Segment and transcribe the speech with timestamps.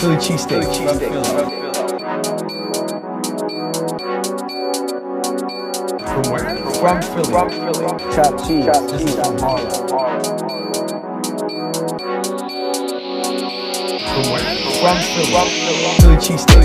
[0.00, 0.64] Philly cheesesteak.
[6.00, 6.56] From where?
[6.80, 7.24] From Philly.
[7.30, 7.84] From Philly.
[8.14, 8.64] Chopped cheese.
[8.64, 9.10] Chopped This cheese.
[9.10, 9.70] is from Harlem.
[14.08, 14.46] From where?
[14.80, 15.36] From Philly.
[15.36, 15.92] Philly.
[16.00, 16.64] Philly cheesesteak.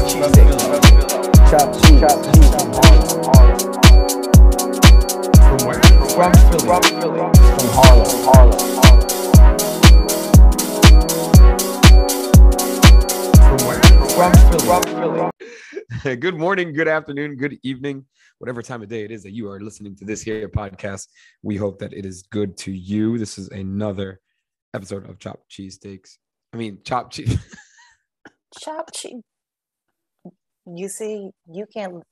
[1.51, 1.99] Chopped cheese.
[1.99, 2.55] Chopped This is cheese.
[2.55, 3.74] from Harlem.
[5.65, 5.81] From where?
[6.09, 6.67] From Philly.
[6.67, 7.25] From Philly.
[7.57, 8.05] From Harlem.
[8.05, 8.59] From Harlem.
[13.41, 13.81] From where?
[14.13, 14.65] From Philly.
[14.67, 16.15] From Philly.
[16.17, 18.05] good morning, good afternoon, good evening,
[18.37, 21.07] whatever time of day it is that you are listening to this here podcast.
[21.41, 23.17] We hope that it is good to you.
[23.17, 24.21] This is another
[24.75, 26.17] episode of Chopped Cheesesteaks.
[26.53, 27.39] I mean, Chopped Cheese.
[28.59, 29.23] Chop cheese.
[30.67, 32.03] You see, you can't.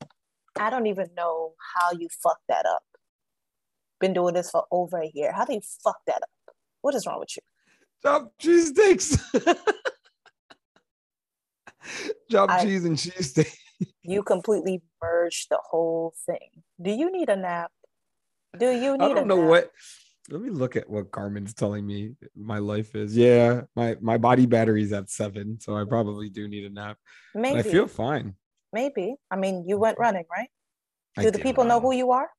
[0.60, 2.82] I don't even know how you fucked that up.
[4.04, 5.32] Been doing this for over a year.
[5.32, 6.56] How do you fuck that up?
[6.82, 7.42] What is wrong with you?
[8.04, 9.18] Chop cheese sticks.
[12.30, 13.56] Chop cheese and cheesesteak.
[14.02, 16.50] You completely merged the whole thing.
[16.82, 17.72] Do you need a nap?
[18.60, 19.50] Do you need I don't know nap?
[19.50, 19.72] what.
[20.30, 23.16] Let me look at what Garmin's telling me my life is.
[23.16, 26.98] Yeah, my my body battery's at seven, so I probably do need a nap.
[27.34, 27.60] But Maybe.
[27.60, 28.36] I feel fine.
[28.74, 29.16] maybe.
[29.32, 30.50] I mean, you went running, right?
[31.18, 32.30] I Do the did people know who you are?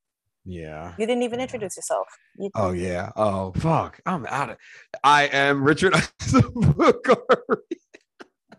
[0.44, 0.94] Yeah.
[0.98, 2.06] You didn't even introduce yourself.
[2.36, 3.10] You, Oh yeah.
[3.16, 4.00] Oh fuck.
[4.04, 4.56] I'm out of.
[5.02, 5.94] I am Richard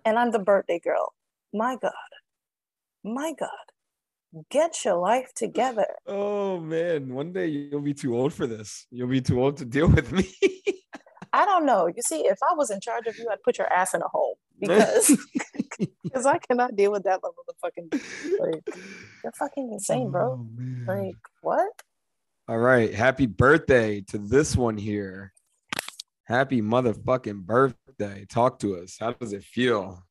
[0.06, 1.14] and I'm the birthday girl.
[1.54, 1.92] My God.
[3.04, 3.50] My God.
[4.50, 5.88] Get your life together.
[6.08, 8.86] Oh man, one day you'll be too old for this.
[8.92, 10.30] You'll be too old to deal with me.
[11.32, 11.88] I don't know.
[11.88, 14.08] You see, if I was in charge of you, I'd put your ass in a
[14.08, 15.18] hole because
[16.04, 17.90] because I cannot deal with that level of fucking
[18.40, 18.64] like
[19.24, 20.40] you're fucking insane, bro.
[20.40, 20.48] Oh.
[20.88, 21.75] Like what?
[22.48, 22.94] All right.
[22.94, 25.34] Happy birthday to this one here.
[26.26, 28.26] Happy motherfucking birthday.
[28.30, 28.98] Talk to us.
[29.00, 30.04] How does it feel?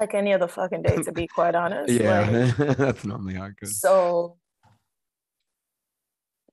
[0.00, 1.92] Like any other fucking day, to be quite honest.
[2.00, 3.78] Yeah, that's normally how it goes.
[3.78, 4.38] so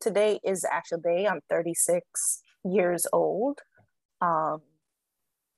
[0.01, 1.27] today is the actual day.
[1.27, 3.59] I'm 36 years old.
[4.21, 4.59] Um,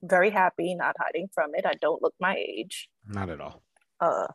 [0.03, 1.65] very happy, not hiding from it.
[1.65, 2.89] I don't look my age.
[3.07, 3.63] Not at all.
[3.99, 4.27] Uh,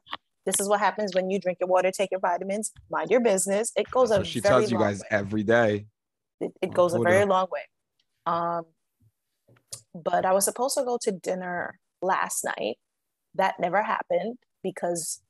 [0.46, 3.72] this is what happens when you drink your water, take your vitamins, mind your business.
[3.76, 5.06] It goes That's a she very tells you long guys way.
[5.10, 5.86] every day.
[6.40, 7.62] it, it goes a very long way.
[8.26, 8.64] Um,
[9.94, 12.76] but I was supposed to go to dinner last night.
[13.34, 15.20] That never happened because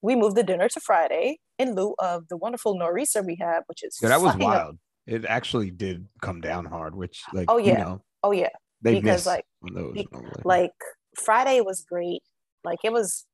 [0.00, 3.82] we moved the dinner to Friday in lieu of the wonderful nor'easter we have, which
[3.82, 4.78] is Yeah, that was fucking up- wild.
[5.06, 7.78] It actually did come down hard, which like Oh, you yeah.
[7.78, 8.50] know, Oh yeah,
[8.82, 10.06] they Because, like, be-
[10.44, 10.70] like
[11.20, 12.22] Friday was great.
[12.64, 13.26] Like it was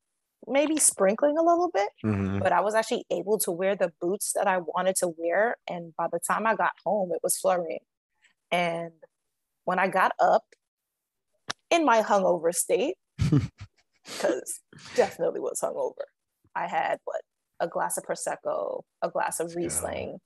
[0.47, 2.41] maybe sprinkling a little bit, Mhm.
[2.43, 5.56] but I was actually able to wear the boots that I wanted to wear.
[5.69, 7.84] And by the time I got home, it was flurrying.
[8.50, 8.93] And
[9.65, 10.44] when I got up
[11.71, 12.97] in my hungover state,
[14.04, 14.60] because
[14.94, 16.06] definitely was hungover,
[16.55, 17.22] I had what
[17.60, 19.55] a glass of prosecco, a glass of.
[19.55, 20.20] Riesling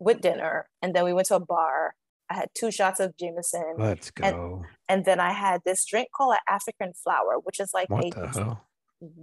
[0.00, 1.94] with dinner, and then we went to a bar.
[2.28, 4.64] I had two shots of Jameson, Let's go.
[4.88, 8.58] and then I had this drink called an African flower, which is like what a?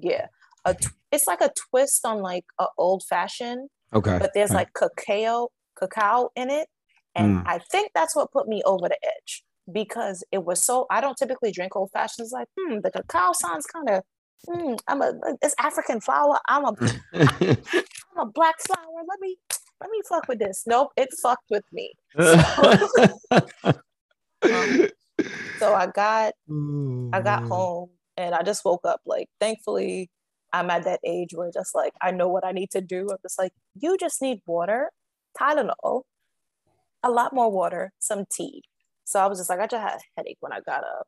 [0.01, 0.27] Yeah,
[0.65, 4.17] a tw- it's like a twist on like a old fashioned Okay.
[4.19, 4.67] but there's right.
[4.67, 6.67] like cacao cacao in it.
[7.15, 7.43] And Mm.
[7.45, 11.17] i think that's what put me over the edge because it was so i don't
[11.17, 14.03] typically drink old fashions like hmm the cacao sounds kind of
[14.47, 15.11] hmm, i'm a
[15.41, 16.39] it's african flower.
[16.47, 16.69] I'm a
[17.13, 19.01] i'm a black flower.
[19.09, 19.35] Let me
[19.81, 20.63] let me fuck with this.
[20.65, 21.91] Nope it fucked with me.
[25.59, 26.33] So i got
[27.13, 27.89] i got home
[28.21, 30.09] and i just woke up like thankfully
[30.53, 33.07] i'm at that age where just like i know what i need to do.
[33.11, 34.89] I'm just like you just need water
[35.39, 36.03] tylenol
[37.03, 38.63] a lot more water some tea.
[39.03, 41.07] So i was just like i just had a headache when i got up.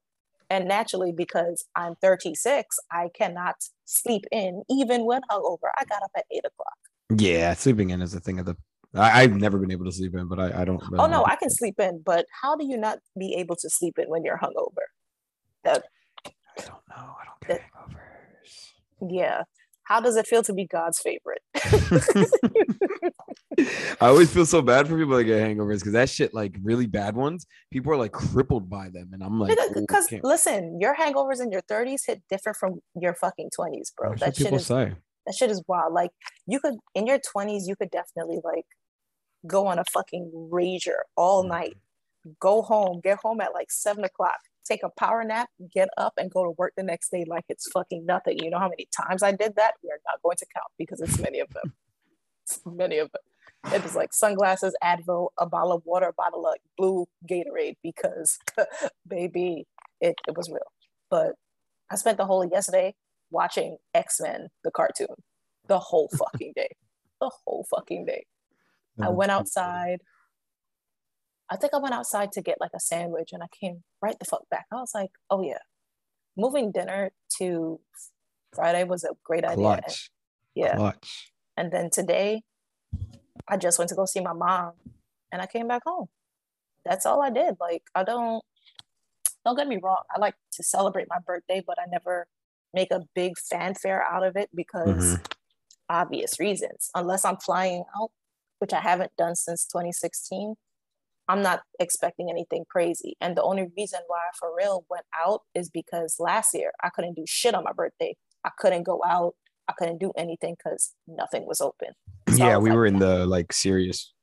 [0.50, 5.70] And naturally because i'm 36 i cannot sleep in even when hungover.
[5.78, 6.78] I got up at 8 o'clock.
[7.22, 8.56] Yeah, sleeping in is a thing of the.
[8.96, 10.82] I, I've never been able to sleep in, but I, I don't.
[10.98, 13.98] oh no i can sleep in but how do you not be able to sleep
[13.98, 14.86] in when you're hungover?
[15.64, 15.86] That
[16.58, 16.96] I don't know.
[16.96, 18.74] I don't get hangovers.
[19.10, 19.44] yeah
[19.84, 21.42] how does it feel to be god's favorite
[24.02, 26.88] I always feel so bad for people that get hangovers because that shit, like really
[26.88, 30.24] bad ones, people are like crippled by them, and I'm like, uh, oh, because can't-
[30.24, 34.10] listen, your hangovers in your 30s hit different from your fucking 20s, bro.
[34.10, 34.94] that's That what shit people is say.
[35.28, 35.94] that shit is wild.
[35.94, 36.12] Like
[36.48, 38.66] you could in your 20s, you could definitely like
[39.46, 41.50] go on a fucking rager all mm.
[41.50, 41.78] night,
[42.40, 46.32] go home, get home at like seven o'clock, take a power nap, get up and
[46.32, 48.40] go to work the next day like it's fucking nothing.
[48.40, 49.74] You know how many times I did that?
[49.84, 51.74] We are not going to count because it's many of them.
[52.44, 53.74] It's many of them.
[53.74, 58.38] It was like sunglasses, Advil, a bottle of water, a bottle of blue Gatorade because,
[59.08, 59.66] baby,
[60.02, 60.72] it, it was real.
[61.10, 61.36] But
[61.90, 62.96] I spent the whole of yesterday
[63.32, 65.16] watching X Men, the cartoon,
[65.68, 66.70] the whole fucking day.
[67.22, 68.26] The whole fucking day.
[69.02, 70.02] I went outside.
[71.54, 74.26] I think I went outside to get like a sandwich and I came right the
[74.26, 74.66] fuck back.
[74.72, 75.60] I was like, oh yeah,
[76.36, 77.80] moving dinner to
[78.56, 79.70] Friday was a great idea.
[79.70, 79.98] And-
[80.56, 80.76] yeah.
[80.76, 81.32] Clutch.
[81.56, 82.42] And then today,
[83.48, 84.72] I just went to go see my mom
[85.32, 86.08] and I came back home.
[86.86, 87.58] That's all I did.
[87.60, 88.44] Like, I don't,
[89.46, 90.02] don't get me wrong.
[90.16, 92.26] I like to celebrate my birthday, but I never
[92.74, 95.34] make a big fanfare out of it because Mhm.
[95.88, 96.90] obvious reasons.
[96.96, 98.10] Unless I'm flying out,
[98.58, 100.56] which I haven't done since 2016,
[101.28, 103.16] I'm not expecting anything crazy.
[103.22, 106.90] And the only reason why I for real went out is because last year I
[106.90, 108.16] couldn't do shit on my birthday.
[108.44, 109.36] I couldn't go out.
[109.70, 111.90] I couldn't do anything because nothing was open.
[112.30, 114.14] So yeah, was we like, were in the like serious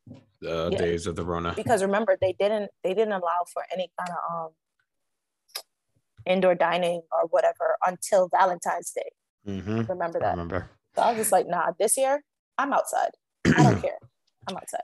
[0.47, 0.79] uh, Yeah.
[0.79, 1.55] days of the Rona.
[1.57, 4.51] because remember they didn't they didn't allow for any kind of um
[6.27, 9.11] indoor dining or whatever until Valentine's Day.
[9.49, 9.83] Mm-hmm.
[9.91, 10.31] Remember I that?
[10.33, 10.71] remember.
[10.97, 12.23] So I was just like, nah, this year
[12.59, 13.11] I'm outside.
[13.47, 13.99] I don't care.
[14.49, 14.83] I'm outside.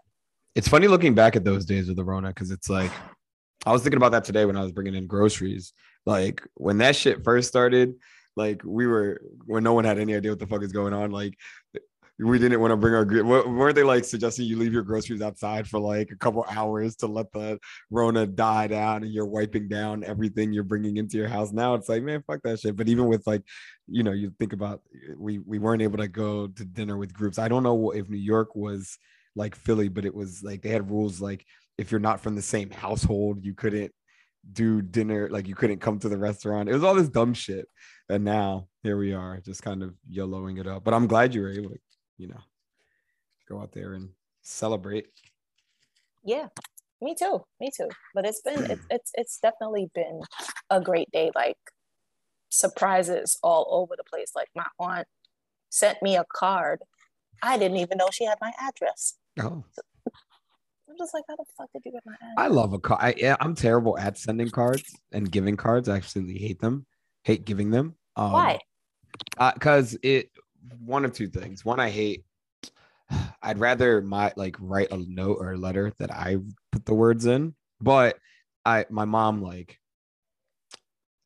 [0.56, 2.90] It's funny looking back at those days of the Rona because it's like
[3.66, 5.74] I was thinking about that today when I was bringing in groceries.
[6.06, 7.92] Like when that shit first started,
[8.36, 11.10] like we were when no one had any idea what the fuck is going on.
[11.10, 11.34] Like
[12.18, 15.68] we didn't want to bring our weren't they like suggesting you leave your groceries outside
[15.68, 17.58] for like a couple hours to let the
[17.90, 21.52] Rona die down and you're wiping down everything you're bringing into your house.
[21.52, 22.76] Now it's like man, fuck that shit.
[22.76, 23.42] But even with like
[23.88, 24.80] you know you think about
[25.18, 27.38] we we weren't able to go to dinner with groups.
[27.38, 28.98] I don't know if New York was
[29.36, 31.44] like Philly, but it was like they had rules like
[31.78, 33.92] if you're not from the same household, you couldn't
[34.52, 36.68] do dinner, like you couldn't come to the restaurant.
[36.68, 37.68] It was all this dumb shit.
[38.08, 40.84] And now here we are, just kind of yellowing it up.
[40.84, 41.78] But I'm glad you were able to,
[42.16, 42.40] you know,
[43.48, 44.10] go out there and
[44.42, 45.08] celebrate.
[46.24, 46.48] Yeah,
[47.00, 47.42] me too.
[47.60, 47.88] Me too.
[48.14, 50.22] But it's been it's it's it's definitely been
[50.70, 51.30] a great day.
[51.34, 51.58] Like
[52.48, 54.32] surprises all over the place.
[54.34, 55.06] Like my aunt
[55.70, 56.80] sent me a card.
[57.42, 59.16] I didn't even know she had my address.
[59.40, 59.64] Oh,
[60.88, 62.34] I'm just like, how the fuck did you get my address?
[62.38, 63.00] I love a card.
[63.02, 65.88] I, yeah, I'm terrible at sending cards and giving cards.
[65.88, 66.86] I absolutely hate them.
[67.24, 67.96] Hate giving them.
[68.16, 68.58] Um, Why?
[69.54, 70.30] because it
[70.84, 72.24] one of two things one i hate
[73.42, 76.36] i'd rather my like write a note or a letter that i
[76.72, 78.16] put the words in but
[78.64, 79.78] i my mom like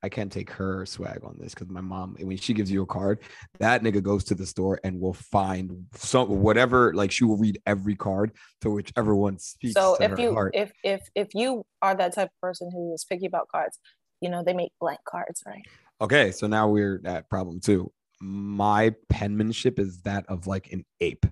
[0.03, 2.87] i can't take her swag on this because my mom when she gives you a
[2.87, 3.19] card
[3.59, 7.61] that nigga goes to the store and will find some whatever like she will read
[7.67, 10.55] every card to whichever one speaks So to if her you heart.
[10.55, 13.79] if if if you are that type of person who is picky about cards,
[14.21, 15.65] you know they make blank cards, right?
[16.01, 17.93] okay so now we're at problem two
[18.23, 21.27] my penmanship is that of like an ape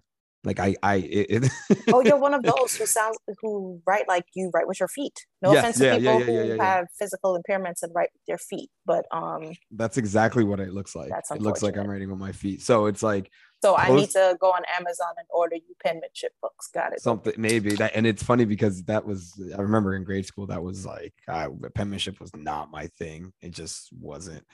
[0.45, 1.53] like i i it, it-
[1.93, 5.27] Oh, you're one of those who sounds who write like you write with your feet.
[5.43, 6.65] No Yes, offense to people yeah, yeah, who yeah, yeah, yeah.
[6.65, 10.95] have physical impairments and write with their feet, but um, That's exactly what it looks
[10.95, 11.11] like.
[11.11, 12.63] That's it looks like I'm writing with my feet.
[12.63, 13.31] So it's like
[13.63, 16.69] so I need to go on Amazon and order you penmanship books.
[16.73, 17.01] Got it.
[17.01, 20.63] something maybe that, and it's funny because that was I remember in grade school that
[20.63, 23.33] was like I, penmanship was not my thing.
[23.41, 24.45] It just wasn't.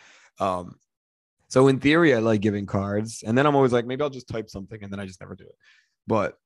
[0.41, 0.77] Um,
[1.55, 4.27] so in theory, I like giving cards, and then I'm always like maybe I'll just
[4.27, 5.55] type something, and then I just never do it.
[6.05, 6.37] But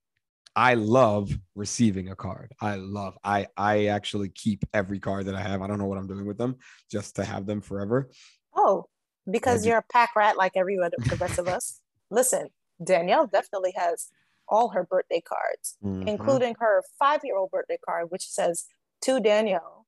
[0.54, 2.52] I love receiving a card.
[2.60, 3.16] I love.
[3.24, 5.62] I I actually keep every card that I have.
[5.62, 6.56] I don't know what I'm doing with them,
[6.90, 8.10] just to have them forever.
[8.54, 8.84] Oh,
[9.30, 11.80] because you're a pack rat like every other the rest of us.
[12.10, 12.48] Listen,
[12.84, 14.08] Danielle definitely has
[14.46, 16.06] all her birthday cards, Mhm.
[16.06, 18.66] including her five-year-old birthday card, which says
[19.04, 19.86] to Danielle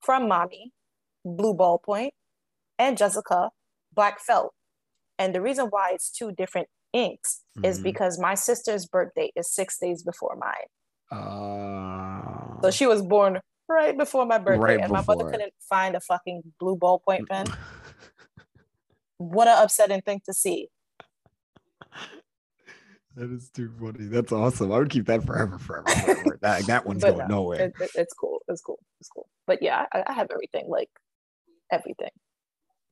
[0.00, 0.72] from mommy,
[1.24, 2.12] blue ballpoint,
[2.78, 3.50] and Jessica,
[3.92, 4.54] black felt.
[5.20, 7.82] And the reason why it's two different inks is Mhm.
[7.82, 10.68] because my sister's birthday is six days before mine.
[11.12, 15.94] Uh, So she was born right before my birthday, Right and my mother couldn't find
[15.94, 17.46] a fucking blue ballpoint pen.
[19.18, 20.70] What an upsetting thing to see.
[23.16, 24.06] That is too funny.
[24.06, 24.72] That's awesome.
[24.72, 26.38] I would keep that forever, forever, forever.
[26.42, 27.60] that, that one's going no, nowhere.
[27.66, 28.40] It, it- it's cool.
[28.48, 28.78] It's cool.
[28.98, 29.28] It's cool.
[29.46, 30.88] But yeah, I, I have everything, like
[31.70, 32.12] everything.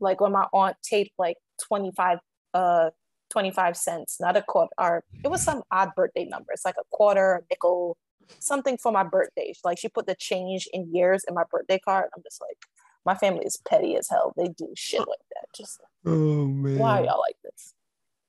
[0.01, 2.19] Like when my aunt taped like 25,
[2.55, 2.91] uh,
[3.31, 6.53] 25 cents, not a quarter, or it was some odd birthday number.
[6.53, 7.97] It's like a quarter, a nickel,
[8.38, 9.53] something for my birthday.
[9.65, 12.09] Like she put the change in years in my birthday card.
[12.17, 12.57] I'm just like,
[13.05, 14.33] my family is petty as hell.
[14.37, 15.47] They do shit like that.
[15.57, 16.79] Just oh man.
[16.79, 17.75] why y'all like this?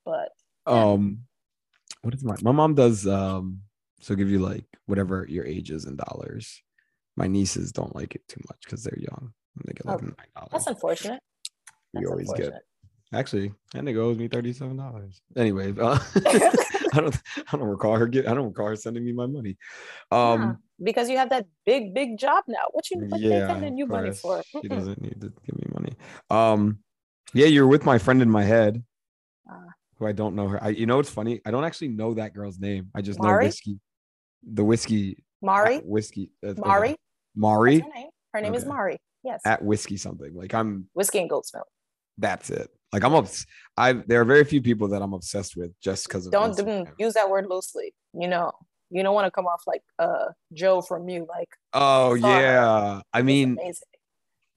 [0.05, 0.29] But
[0.65, 1.19] Um,
[2.01, 3.05] what is my my mom does?
[3.07, 3.61] Um,
[3.99, 6.61] so give you like whatever your age is in dollars.
[7.17, 9.33] My nieces don't like it too much because they're young.
[9.65, 10.67] They get like Oh, nine that's dollars.
[10.67, 11.21] unfortunate.
[11.93, 12.63] We That's always get unfortunate.
[13.13, 15.21] Actually, that nigga owes me thirty-seven dollars.
[15.35, 15.97] Anyway, uh,
[16.93, 17.17] I don't
[17.51, 19.57] I don't recall her get I don't recall her sending me my money.
[20.11, 22.63] Um Yeah, because you have that big, big job now.
[22.71, 24.43] What you what yeah, sending you money for?
[24.61, 25.93] she doesn't need to give me money.
[26.29, 26.79] Um,
[27.33, 28.83] yeah, you're with my friend in my head.
[29.49, 29.55] Ah.
[29.97, 30.63] who I don't know her.
[30.63, 31.41] I you know what's funny?
[31.45, 32.89] I don't actually know that girl's name.
[32.95, 33.45] I just know Mari?
[33.45, 33.79] whiskey.
[34.53, 36.31] The whiskey Mari, whiskey.
[36.43, 36.61] uh, okay.
[36.63, 36.95] Mari,
[37.35, 38.09] Mari her name.
[38.33, 38.97] Her name is Mari.
[39.23, 40.33] Yes, at whiskey something.
[40.33, 41.67] Like I'm whiskey and goat's milk.
[42.17, 42.69] that's it.
[42.91, 43.45] Like I'm obs-
[43.77, 46.91] I there are very few people that I'm obsessed with just because of Don't Instagram.
[46.97, 47.93] use that word loosely.
[48.13, 48.51] You know,
[48.89, 51.25] you don't want to come off like uh Joe from you.
[51.29, 52.17] Like Oh her.
[52.17, 53.01] yeah.
[53.13, 53.87] I mean amazing.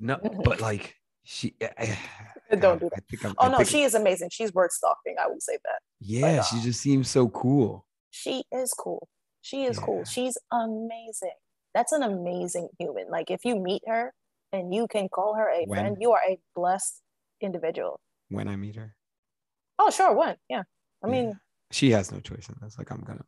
[0.00, 1.94] no, but like she eh,
[2.58, 4.30] Don't do I think I'm, Oh I no, she is amazing.
[4.32, 5.16] She's worth stalking.
[5.22, 5.80] I will say that.
[6.00, 7.86] yeah, uh, she just seems so cool.
[8.10, 9.08] She is cool.
[9.42, 10.04] She is cool.
[10.04, 11.36] She's amazing.
[11.74, 13.08] That's an amazing human.
[13.10, 14.12] Like if you meet her
[14.52, 15.78] and you can call her a When?
[15.80, 17.00] friend, you are a blessed
[17.40, 18.00] individual.
[18.32, 18.94] When I meet her.
[19.78, 20.36] Oh, sure, one.
[20.48, 20.62] Yeah.
[21.04, 21.12] I Yeah.
[21.12, 22.76] mean, She has no choice in this.
[22.78, 23.24] Like I'm gonna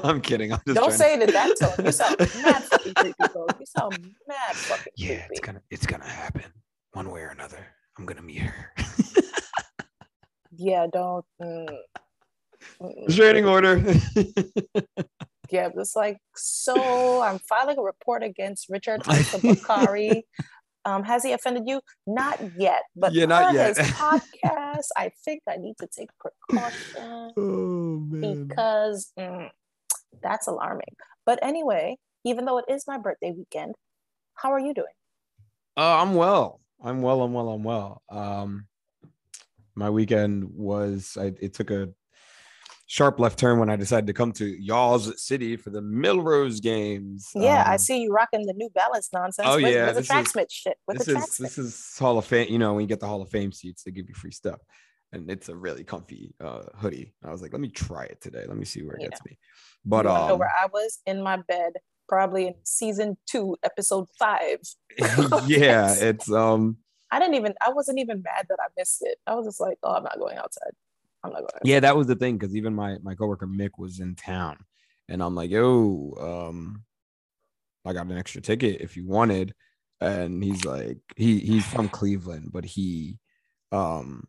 [0.04, 0.52] I'm kidding.
[0.52, 1.84] I'm just don't say to- it in that tone.
[1.86, 3.46] You sound mad fucking creepy, bro.
[3.60, 5.26] You sound mad fucking yeah, creepy.
[5.30, 6.52] it's gonna it's gonna happen
[6.92, 7.64] one way or another.
[7.98, 8.72] I'm gonna meet her.
[10.56, 11.24] Yeah, don't.
[11.40, 11.68] Mm,
[12.82, 13.78] mm, Restraining order.
[15.50, 17.22] Yeah, it's like so.
[17.22, 19.02] I'm filing a report against Richard
[19.42, 20.26] Bakari.
[20.84, 21.80] Um, has he offended you?
[22.06, 23.76] Not yet, but Yeah, not yet.
[23.76, 29.48] his podcast, I think I need to take precaution oh because mm,
[30.22, 30.96] that's alarming.
[31.24, 33.74] But anyway, even though it is my birthday weekend,
[34.34, 34.94] how are you doing?
[35.76, 36.60] Uh, I'm well.
[36.82, 37.22] I'm well.
[37.22, 37.48] I'm well.
[37.48, 38.02] I'm well.
[38.08, 38.66] Um,
[39.74, 41.16] my weekend was.
[41.18, 41.90] I, it took a
[42.92, 47.30] sharp left turn when I decided to come to y'all's city for the Millrose games.
[47.34, 49.48] Yeah, I Um, see you rocking the new balance nonsense.
[49.50, 50.76] oh, with, yeah, with the this is- tracksmith shit.
[50.86, 52.48] With This the is this is Hall of Fame.
[52.50, 54.60] You know, when you get the Hall of Fame seats, they give you free stuff,
[55.10, 57.14] and it's a really comfy uh, hoodie.
[57.24, 58.44] I was like, let me try it today.
[58.46, 59.08] Let me see where it Yeah.
[59.08, 59.38] gets me.
[59.86, 61.72] But you know um, where I was in my bed,
[62.10, 64.58] probably in season two, episode five.
[65.46, 66.76] yeah, it's um.
[67.10, 67.54] I didn't even.
[67.66, 69.16] I wasn't even mad that I missed it.
[69.26, 70.72] I was just like, oh, I'm not going outside.
[71.24, 71.50] I'm not going.
[71.64, 74.58] Yeah that was the thing because even my my coworker mick was in town
[75.08, 76.82] and i'm like yo um
[77.84, 79.54] i got an extra ticket if you wanted
[80.00, 83.18] and he's like he he's from cleveland but he
[83.70, 84.26] um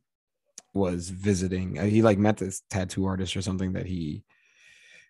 [0.73, 4.23] was visiting uh, he like met this tattoo artist or something that he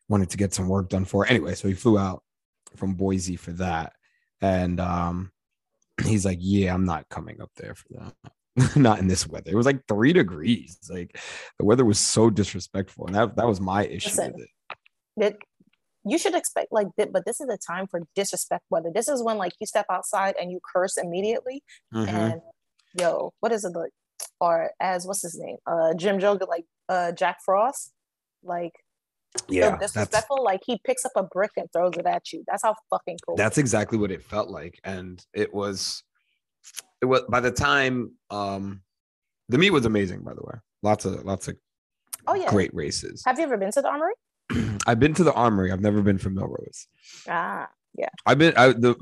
[0.09, 2.23] wanted to get some work done for anyway so he flew out
[2.75, 3.93] from boise for that
[4.41, 5.31] and um
[6.05, 8.31] he's like yeah i'm not coming up there for that
[8.75, 9.51] not in this weather.
[9.51, 10.77] It was like three degrees.
[10.89, 11.19] Like
[11.57, 14.49] the weather was so disrespectful, and that that was my issue Listen, with it.
[15.17, 15.35] that
[16.05, 18.91] you should expect like that, but this is a time for disrespect weather.
[18.93, 21.63] This is when like you step outside and you curse immediately.
[21.93, 22.07] Mhm.
[22.07, 22.41] And
[22.99, 23.91] yo, what is it like?
[24.39, 25.57] Or as what's his name?
[25.65, 27.91] Uh Jim Jogan, like uh Jack Frost.
[28.43, 28.73] Like
[29.47, 30.43] Yeah, disrespectful.
[30.43, 32.43] Like he picks up a brick and throws it at you.
[32.47, 33.35] That's how fucking cool.
[33.37, 36.03] that's exactly what it felt like, and it was.
[37.03, 38.81] It was by the time um,
[39.49, 40.21] the meet was amazing.
[40.21, 41.57] By the way, lots of lots of
[42.27, 42.49] oh yeah.
[42.49, 43.23] great races.
[43.25, 44.13] Have you ever been to the armory?
[44.87, 45.73] I've been to the Armory.
[45.73, 46.87] I've never been from Millrose.
[47.27, 48.07] Ah, yeah.
[48.25, 48.95] I've been I, the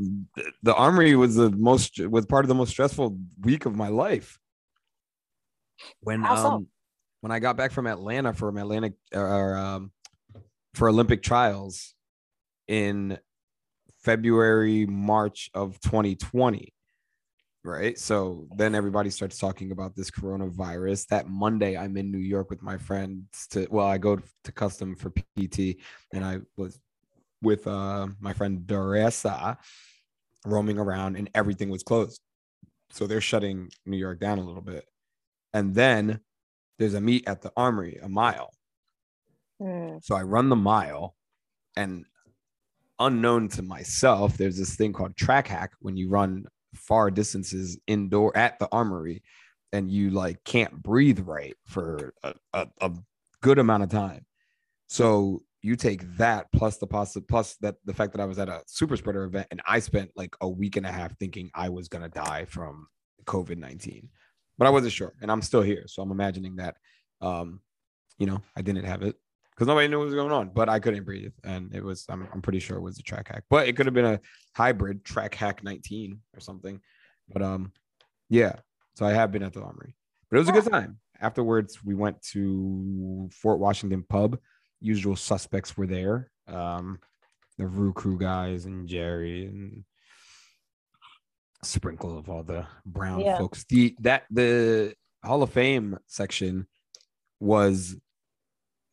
[0.64, 4.40] the Armory was the most was part of the most stressful week of my life.
[6.00, 6.48] When How so?
[6.48, 6.68] um
[7.20, 9.92] when I got back from Atlanta for my Atlantic or um
[10.74, 11.94] for Olympic trials
[12.68, 13.20] in
[14.04, 16.74] February March of 2020
[17.64, 17.98] right?
[17.98, 21.08] So then everybody starts talking about this coronavirus.
[21.08, 24.96] That monday i'm in new york with my friends to well i go to custom
[24.96, 25.78] for pt
[26.14, 26.80] and i was
[27.42, 29.58] with uh my friend Doresa
[30.46, 32.20] roaming around and everything was closed.
[32.92, 34.86] So they're shutting new york down a little bit.
[35.54, 36.22] And then
[36.80, 38.52] there's a meet at the armory a mile.
[39.62, 39.98] Hmm.
[40.02, 41.16] so I run the mile,
[41.76, 42.06] and
[43.00, 45.74] unknown to myself, there's this thing called track hack.
[45.82, 49.24] When you run far distances indoor at the armory
[49.74, 52.92] and you like can't breathe right for a, a, a
[53.42, 54.26] good amount of time.
[54.88, 57.14] So you take that plus the plus
[57.62, 60.36] that the fact that I was at a super spreader event and I spent like
[60.42, 62.88] a week and a half thinking I was gonna die from
[63.26, 64.10] COVID 19.
[64.58, 65.86] But I wasn't sure, and I'm still here.
[65.88, 66.76] So I'm imagining that
[67.22, 67.62] um,
[68.18, 69.16] you know, I didn't have it
[69.62, 71.34] because nobody knew what was going on, but I couldn't breathe.
[71.44, 73.86] And it was, I'm, I'm pretty sure it was a track hack, but it could
[73.86, 74.20] have been a
[74.56, 76.82] hybrid track hack 19 or something.
[77.32, 77.72] But um,
[78.28, 78.54] yeah.
[78.96, 79.96] So I have been at the armory,
[80.32, 80.98] but it was a good time.
[81.22, 84.40] Afterwards, we went to Fort Washington pub.
[84.80, 86.32] Usual suspects were there.
[86.48, 86.98] Um,
[87.60, 89.84] the Rue Crew guys and Jerry and
[91.62, 93.38] sprinkle of all the brown Yeah.
[93.38, 93.64] folks.
[93.70, 96.66] The that the Hall of Fame section
[97.40, 97.96] was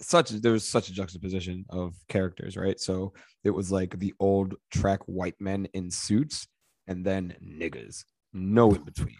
[0.00, 2.78] such there was such a juxtaposition of characters, right?
[2.78, 3.12] So
[3.45, 6.47] it was like the old track white men in suits,
[6.87, 9.17] and then niggas, no in between.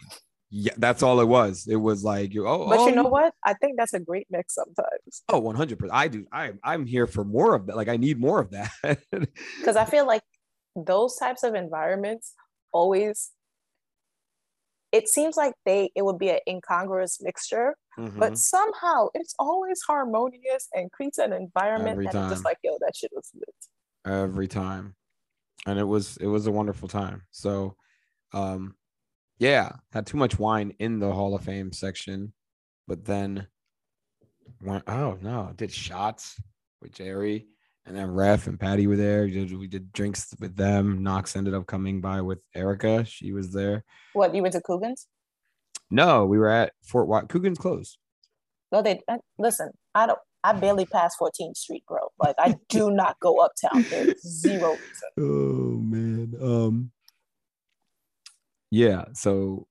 [0.51, 1.67] Yeah, that's all it was.
[1.69, 2.47] It was like you.
[2.47, 3.09] Oh, But oh, you know oh.
[3.09, 3.33] what?
[3.45, 5.95] I think that's a great mix sometimes Oh, 100 percent.
[5.95, 6.25] I do.
[6.31, 7.75] I I'm here for more of that.
[7.75, 8.71] Like I need more of that.
[9.59, 10.23] because I feel like
[10.75, 12.33] those types of environments
[12.71, 13.29] always.
[14.91, 18.17] It seems like they it would be an incongruous mixture, Mhm.
[18.19, 22.29] but somehow it's always harmonious and creates an environment Every that I'm time.
[22.31, 23.55] just like, yo, that shit was lit.
[24.05, 24.95] every time
[25.67, 27.75] and it was it was a wonderful time so
[28.33, 28.73] um
[29.39, 32.31] yeah had too much wine in the hall of fame section
[32.87, 33.45] but then
[34.61, 36.41] went oh no did shots
[36.81, 37.47] with jerry
[37.85, 41.35] and then ref and patty were there we did, we did drinks with them knox
[41.35, 43.83] ended up coming by with erica she was there
[44.13, 45.07] What you went to Coogan's?
[45.89, 47.97] no we were at fort white coogan's closed
[48.71, 49.71] No, they uh, listen.
[49.95, 50.19] I don't.
[50.43, 51.99] I barely pass 14th Street, bro.
[52.19, 53.83] Like I do not go uptown.
[53.89, 55.09] There's zero reason.
[55.17, 56.35] Oh man.
[56.41, 56.91] Um
[58.71, 59.65] yeah, so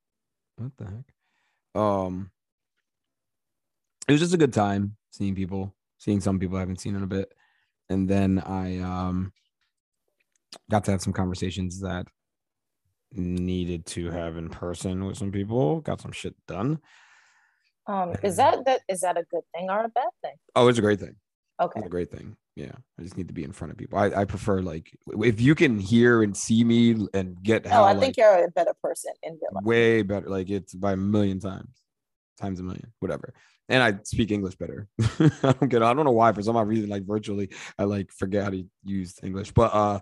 [0.57, 1.81] what the heck?
[1.81, 2.31] Um
[4.09, 7.03] it was just a good time seeing people, seeing some people I haven't seen in
[7.05, 7.33] a bit.
[7.89, 9.33] And then I um
[10.71, 12.07] got to have some conversations that
[13.13, 16.79] needed to have in person with some people, got some shit done.
[17.87, 20.35] Um, is that that is that a good thing or a bad thing?
[20.55, 21.17] Oh, it's a great thing.
[21.61, 21.81] Okay.
[21.81, 22.37] It's a great thing.
[22.55, 22.73] Yeah.
[22.99, 23.99] I just need to be in front of people.
[23.99, 27.87] I, I prefer like if you can hear and see me and get how Oh,
[27.87, 29.65] I like, think you're a better person in real life.
[29.65, 30.29] way better.
[30.29, 31.71] Like it's by a million times,
[32.39, 33.33] times a million, whatever.
[33.69, 34.89] And I speak English better.
[35.21, 35.83] I don't get.
[35.83, 36.33] I don't know why.
[36.33, 39.53] For some odd reason, like virtually, I like forget how to use English.
[39.53, 40.01] But uh,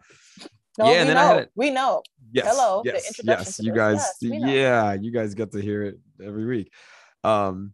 [0.79, 1.21] No, yeah, we and then know.
[1.23, 2.03] I had it- We know.
[2.33, 3.59] yes, Hello, yes, yes.
[3.61, 6.73] You guys, Yes, yeah, you guys get to hear it every week.
[7.25, 7.73] Um,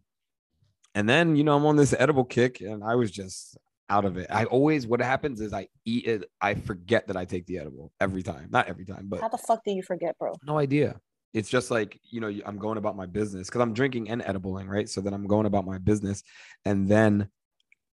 [0.95, 3.57] and then you know I'm on this edible kick, and I was just
[3.89, 4.27] out of it.
[4.31, 6.23] I always what happens is I eat it.
[6.41, 8.47] I forget that I take the edible every time.
[8.49, 10.33] Not every time, but How the fuck do you forget, bro?
[10.43, 10.99] no idea.
[11.33, 14.67] It's just like, you know, I'm going about my business because I'm drinking and edibling,
[14.67, 14.87] right?
[14.87, 16.23] So then I'm going about my business.
[16.63, 17.27] And then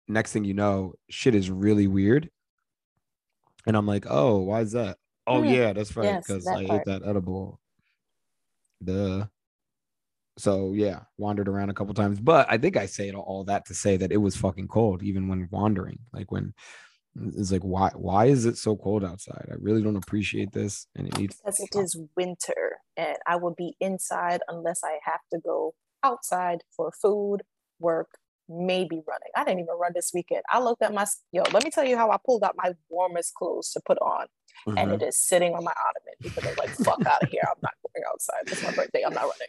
[0.07, 2.29] next thing you know, shit is really weird.
[3.65, 4.97] And I'm like, oh, why is that?
[5.25, 5.49] Oh, Hmm.
[5.49, 6.05] yeah, that's right.
[6.05, 7.59] Yes, Because that I ate that edible.
[8.83, 9.25] Duh.
[10.37, 12.19] So yeah, wandered around a couple times.
[12.19, 15.03] But I think I say it all that to say that it was fucking cold,
[15.03, 15.99] even when wandering.
[16.11, 16.53] Like when
[17.15, 19.47] it's like, why why is it so cold outside?
[19.51, 20.87] I really don't appreciate this.
[20.95, 25.21] And it needs Because it is winter and I will be inside unless I have
[25.31, 27.41] to go outside for food,
[27.79, 28.09] work,
[28.49, 29.31] maybe running.
[29.35, 30.41] I didn't even run this weekend.
[30.51, 33.33] I looked at my yo, let me tell you how I pulled out my warmest
[33.35, 34.27] clothes to put on.
[34.75, 35.01] And Mhm.
[35.01, 37.43] it is sitting on my ottoman because I'm like, fuck out of here.
[37.47, 38.43] I'm not going outside.
[38.49, 39.03] It's my birthday.
[39.05, 39.47] I'm not running.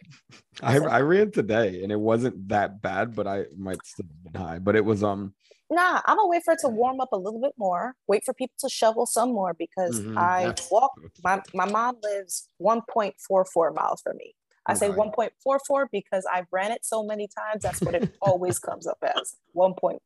[0.61, 4.41] I, I ran today and it wasn't that bad, but I might still have been
[4.41, 4.59] high.
[4.59, 5.33] But it was um
[5.69, 7.95] Nah, I'm gonna wait for it to warm up a little bit more.
[8.07, 10.91] Wait for people to shovel some more because Mhm, I that's- walk.
[11.23, 14.35] My my mom lives 1.44 miles from me.
[14.67, 14.97] I say Okay.
[14.97, 17.63] 1.44 because I've ran it so many times.
[17.63, 19.99] That's what it always comes up as 1.44.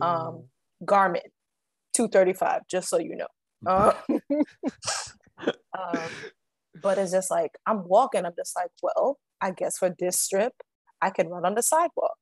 [0.00, 0.48] Um,
[0.84, 1.22] Garmin
[1.94, 2.62] 235.
[2.68, 3.28] Just so you know.
[3.66, 3.92] Uh,
[5.78, 6.10] um,
[6.82, 8.24] but it's just like I'm walking.
[8.26, 10.52] I'm just like, well, I guess for this strip,
[11.00, 12.18] I can run on the sidewalk.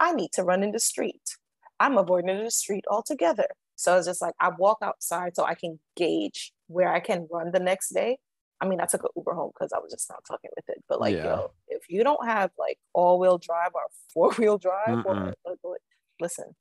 [0.00, 1.36] I need to run in the street.
[1.80, 3.48] I'm avoiding the street altogether.
[3.76, 7.52] So it's just like I walk outside so I can gauge where I can run
[7.52, 8.18] the next day.
[8.60, 10.82] I mean, I took an Uber home because I was just not fucking with it.
[10.88, 11.24] But like, Yeah.
[11.24, 13.82] yo, if you don't have like all-wheel drive or
[14.14, 15.34] four-wheel drive, or Mm-mm.
[15.44, 15.80] like, like,
[16.20, 16.56] listen,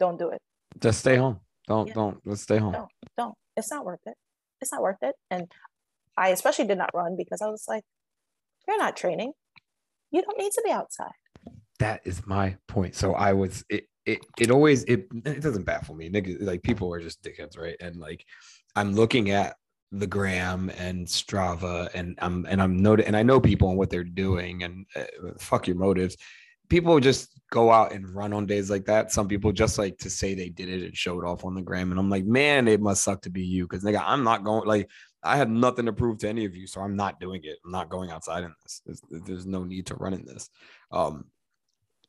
[0.00, 0.40] don't do it.
[0.80, 1.40] just stay home.
[1.66, 1.94] Don't Yeah.
[1.94, 2.72] don't let's stay home.
[2.72, 2.88] No.
[3.18, 3.34] Don't.
[3.56, 4.16] It's not worth it.
[4.62, 5.14] It's not worth it.
[5.30, 5.52] And
[6.16, 7.84] I especially did not run because I was like,
[8.66, 9.32] you're not training.
[10.10, 11.12] You don't need to be outside.
[11.84, 12.94] That is my point.
[12.94, 16.08] So I was it it it always it it doesn't baffle me.
[16.40, 17.76] Like people are just dickheads, right?
[17.78, 18.24] And like
[18.74, 19.56] I'm looking at
[19.92, 23.90] the gram and Strava and I'm and I'm noting and I know people and what
[23.90, 26.16] they're doing and uh, fuck your motives.
[26.70, 29.12] People just go out and run on days like that.
[29.12, 31.60] Some people just like to say they did it and show it off on the
[31.60, 31.90] gram.
[31.90, 34.66] And I'm like, man, it must suck to be you because nigga, I'm not going
[34.66, 34.88] like
[35.22, 37.58] I have nothing to prove to any of you, so I'm not doing it.
[37.64, 38.80] I'm not going outside in this.
[38.86, 40.48] There's, there's no need to run in this.
[40.90, 41.24] Um,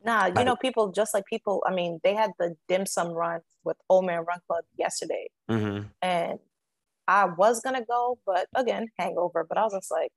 [0.06, 3.42] Nah, you know, people just like people, I mean, they had the dim sum run
[3.64, 5.30] with Old Man Run Club yesterday.
[5.50, 5.90] mhm.
[6.02, 6.40] And
[7.08, 9.44] I was gonna go, but again, hangover.
[9.44, 10.12] But I was just like,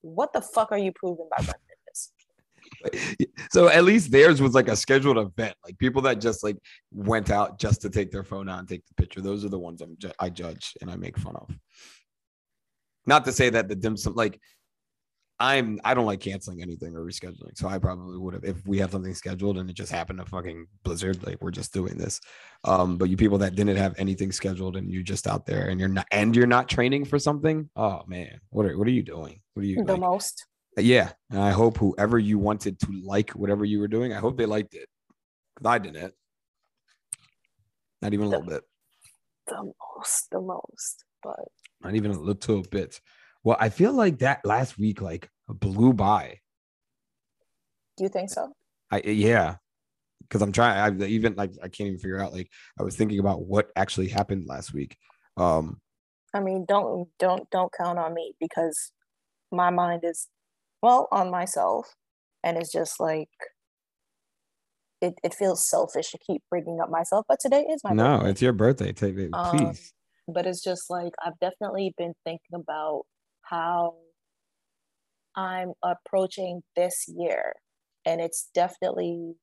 [0.00, 2.12] what the fuck are you proving by running this?
[3.50, 5.54] So at least theirs was like a scheduled event.
[5.64, 6.56] Like people that just like
[6.92, 9.20] went out just to take their phone out and take the picture.
[9.20, 11.50] Those are the ones I'm ju- I judge and I make fun of.
[13.06, 14.38] Not to say that the dim sum like
[15.40, 17.56] I'm I don't like canceling anything or rescheduling.
[17.56, 20.24] So I probably would have if we have something scheduled and it just happened to
[20.24, 22.20] fucking blizzard, like we're just doing this.
[22.64, 25.78] Um, but you people that didn't have anything scheduled and you're just out there and
[25.78, 29.04] you're not and you're not training for something, oh man, what are what are you
[29.04, 29.40] doing?
[29.54, 30.46] What are you the like, most.
[30.76, 31.12] yeah.
[31.30, 34.46] And I hope whoever you wanted to like whatever you were doing, I hope they
[34.46, 34.88] liked it.
[35.54, 36.14] Because I didn't.
[38.02, 38.62] Not even a little bit.
[39.46, 40.30] The most.
[40.30, 41.04] The most.
[41.22, 41.48] But
[41.82, 43.00] Not even a little bit.
[43.44, 46.40] Well, I feel like that last week like blew by.
[47.96, 48.52] do you think so?
[48.90, 49.56] I yeah,
[50.22, 51.02] because I'm trying.
[51.02, 52.32] I even like I can't even figure out.
[52.32, 52.48] Like
[52.78, 54.96] I was thinking about what actually happened last week.
[55.36, 55.80] Um,
[56.34, 58.92] I mean, don't don't don't count on me because
[59.50, 60.28] my mind is
[60.82, 61.94] well on myself,
[62.44, 63.28] and it's just like
[65.00, 67.24] it, it feels selfish to keep bringing up myself.
[67.28, 68.30] But today is my no, birthday.
[68.30, 68.92] it's your birthday.
[68.92, 69.92] Take it, Um, please.
[70.26, 73.02] but it's just like I've definitely been thinking about
[73.48, 73.96] how
[75.34, 77.54] I'm approaching this year,
[78.04, 79.34] and it's definitely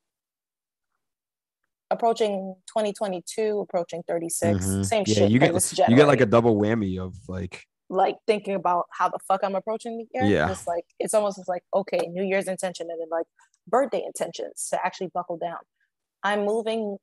[1.91, 4.65] approaching 2022, approaching 36.
[4.65, 4.85] Mhm.
[4.85, 5.31] Same yeah, shit.
[5.31, 9.19] you get you get like a double whammy of like like thinking about how the
[9.27, 10.29] fuck I'm approaching the year.
[10.29, 10.51] Yeah.
[10.51, 13.27] It's like it's almost like okay, New Year's intention and then like
[13.67, 15.59] birthday intentions to actually buckle down.
[16.23, 16.97] I'm moving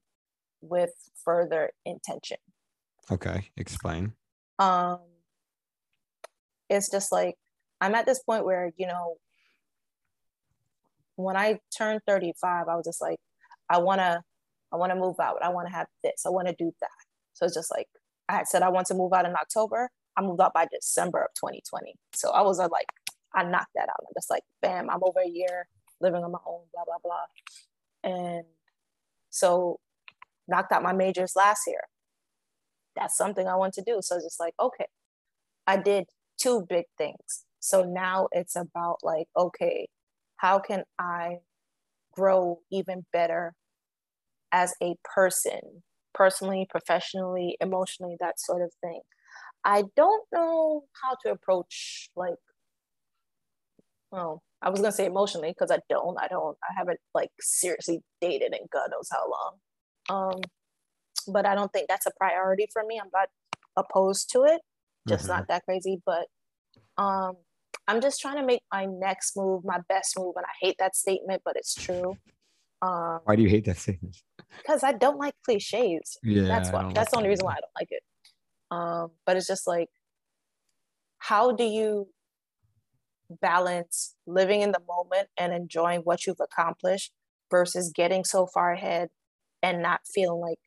[0.61, 0.93] with
[1.25, 2.38] further intention.
[3.11, 4.12] okay, explain.
[4.59, 5.12] Um
[6.68, 7.35] it's just like
[7.81, 9.16] I'm at this point where, you know,
[11.16, 13.18] when I turned 35, I was just like,
[13.68, 14.22] I wanna
[14.72, 15.42] I wanna move out.
[15.42, 16.22] I wanna have this.
[16.27, 16.88] I wanna do that.
[17.35, 17.88] So it's just like
[18.29, 19.90] I had said I want to move out in October.
[20.16, 21.94] I moved out by December of 2020.
[22.14, 22.87] So I was uh, like,
[23.35, 24.01] I knocked that out.
[24.01, 25.66] I'm just like, bam, I'm over a year
[26.01, 28.11] living on my own, blah, blah, blah.
[28.11, 28.44] And
[29.31, 29.81] so
[30.48, 31.81] knocked out my majors last year.
[32.94, 34.01] That's something I want to do.
[34.03, 34.87] So it's just like, okay,
[35.66, 36.05] I did
[36.38, 37.45] two big things.
[37.61, 39.88] So now it's about like, okay,
[40.37, 41.38] how can I
[42.12, 43.55] grow even better
[44.53, 45.83] as a person,
[46.14, 49.01] personally, professionally, emotionally, that sort of thing.
[49.64, 52.35] I don't know how to approach like
[54.11, 56.18] well, I was gonna say emotionally because I don't.
[56.21, 56.57] I don't.
[56.62, 60.35] I haven't like seriously dated in God knows how long.
[60.35, 60.40] Um,
[61.29, 63.01] but I don't think that's a priority for me.
[63.03, 63.29] I'm not
[63.77, 64.61] opposed to it,
[65.09, 65.29] just Mhm.
[65.29, 66.03] not that crazy.
[66.05, 66.27] But
[66.99, 67.37] um,
[67.88, 70.97] I'm just trying to make my next move my best move, and I hate that
[70.97, 72.19] statement, but it's true.
[72.83, 74.17] Um, Why do you hate that statement?
[74.62, 77.61] because I don't like cliches Yeah, that's why that's like the only reason why i
[77.61, 78.03] don't like it
[78.71, 79.88] um but it's just like
[81.19, 82.09] how do you
[83.41, 87.12] balance living in the moment and enjoying what you've accomplished
[87.51, 89.09] versus getting so far ahead
[89.62, 90.59] and not feeling like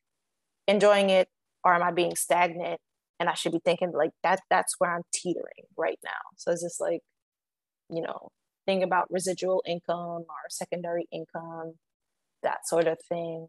[0.67, 1.29] enjoying it
[1.63, 2.79] or am i being stagnant
[3.19, 6.63] and i should be thinking like that that's where i'm teetering right now so it's
[6.63, 7.01] just like
[7.89, 8.29] you know
[8.65, 11.73] think about residual income or secondary income
[12.43, 13.47] that sort of thing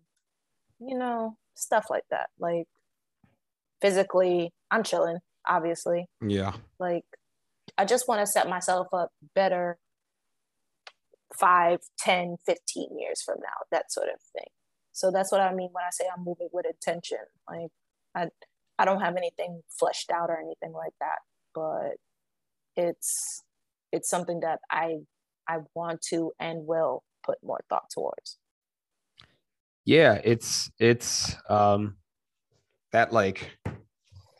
[0.80, 2.28] you know, stuff like that.
[2.38, 2.66] Like
[3.80, 6.06] physically, I'm chilling, obviously.
[6.26, 6.52] Yeah.
[6.78, 7.04] Like
[7.78, 9.78] I just want to set myself up better
[11.38, 14.48] five, 10, 15 years from now, that sort of thing.
[14.92, 17.18] So that's what I mean when I say I'm moving with intention.
[17.48, 17.70] Like
[18.14, 18.28] I
[18.78, 21.18] I don't have anything fleshed out or anything like that,
[21.54, 21.96] but
[22.76, 23.42] it's
[23.92, 24.98] it's something that I
[25.48, 28.38] I want to and will put more thought towards.
[29.84, 31.96] yeah it's it's um
[32.92, 33.58] that like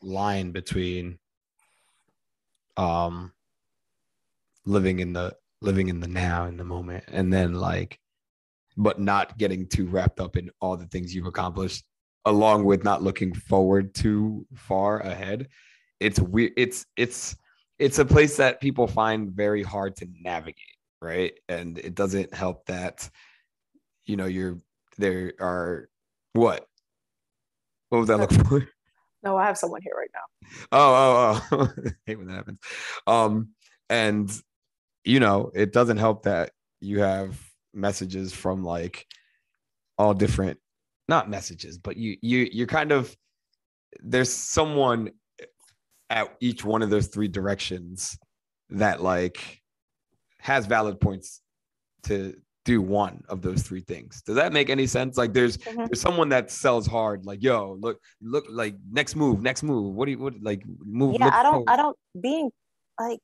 [0.03, 1.18] line between
[2.77, 3.33] um
[4.64, 7.99] living in the living in the now in the moment and then like
[8.77, 11.85] but not getting too wrapped up in all the things you've accomplished
[12.27, 15.49] along with not looking forward too far ahead.
[16.01, 17.37] It's weird it's it's
[17.79, 21.35] it's a place that people find very hard to navigate right?
[21.49, 23.09] And it doesn't help that
[24.05, 24.59] you know you're
[24.99, 25.89] there are
[26.33, 26.67] what?
[27.89, 28.69] What was that look for?
[29.23, 30.59] No, I have someone here right now.
[30.71, 32.61] oh oh oh hate when that happens.
[33.09, 33.49] Um
[33.91, 34.31] and
[35.03, 37.37] you know it doesn't help that you have
[37.75, 39.05] messages from like
[39.99, 40.61] all different
[41.09, 43.16] not messages but you you you're kind of
[44.03, 45.11] there's someone
[46.11, 48.19] at each one of those three directions
[48.71, 49.61] that like
[50.38, 51.42] has valid points
[52.03, 55.88] to do one of those three things does that make any sense like there's Mhm.
[55.88, 60.07] there's someone that sells hard like yo look look like next move next move what
[60.07, 61.69] do you what like move yeah i don't forward.
[61.71, 62.51] i don't being
[62.99, 63.21] like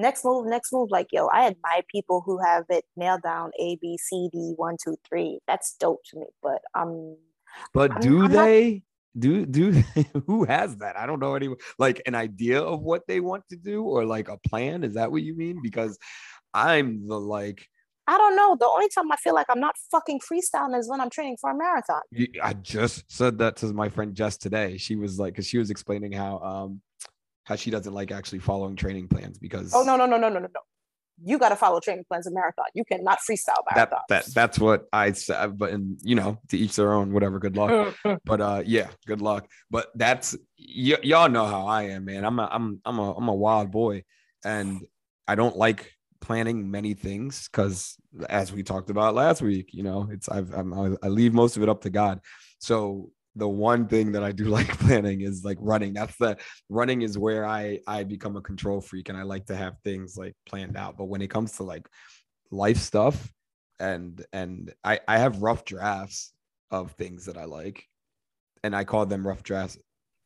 [0.00, 3.76] next move next move like yo i admire people who have it nailed down a
[3.80, 7.16] b c d one two three that's dope to me but um
[7.72, 8.82] but I'm- do I'm not- they
[9.18, 9.72] do do
[10.26, 10.96] who has that?
[10.96, 14.28] I don't know anyone like an idea of what they want to do or like
[14.28, 14.84] a plan.
[14.84, 15.60] Is that what you mean?
[15.62, 15.98] Because
[16.54, 17.66] I'm the like
[18.06, 18.56] I don't know.
[18.58, 21.50] The only time I feel like I'm not fucking freestyling is when I'm training for
[21.50, 22.00] a marathon.
[22.42, 24.76] i just said that to my friend Jess today.
[24.78, 26.80] She was like, because she was explaining how um
[27.44, 30.38] how she doesn't like actually following training plans because Oh no, no, no, no, no,
[30.40, 30.60] no, no.
[31.22, 32.66] You gotta follow training plans in marathon.
[32.74, 34.00] You cannot freestyle that marathon.
[34.08, 35.58] that that's what I said.
[35.58, 37.12] But and you know, to each their own.
[37.12, 37.38] Whatever.
[37.38, 37.94] Good luck.
[38.24, 42.38] but uh yeah good luck but that's y- y'all know how i am man i'm
[42.38, 44.02] a i'm i'm a i'm a wild boy
[44.44, 44.80] and
[45.26, 47.96] i don't like planning many things because
[48.28, 50.72] as we talked about last week you know it's i've I'm,
[51.02, 52.20] i leave most of it up to god
[52.58, 56.36] so the one thing that i do like planning is like running that's the
[56.68, 60.16] running is where i i become a control freak and i like to have things
[60.16, 61.86] like planned out but when it comes to like
[62.50, 63.32] life stuff
[63.78, 66.32] and and i i have rough drafts
[66.70, 67.84] of things that I like,
[68.62, 69.78] and I call them rough drafts.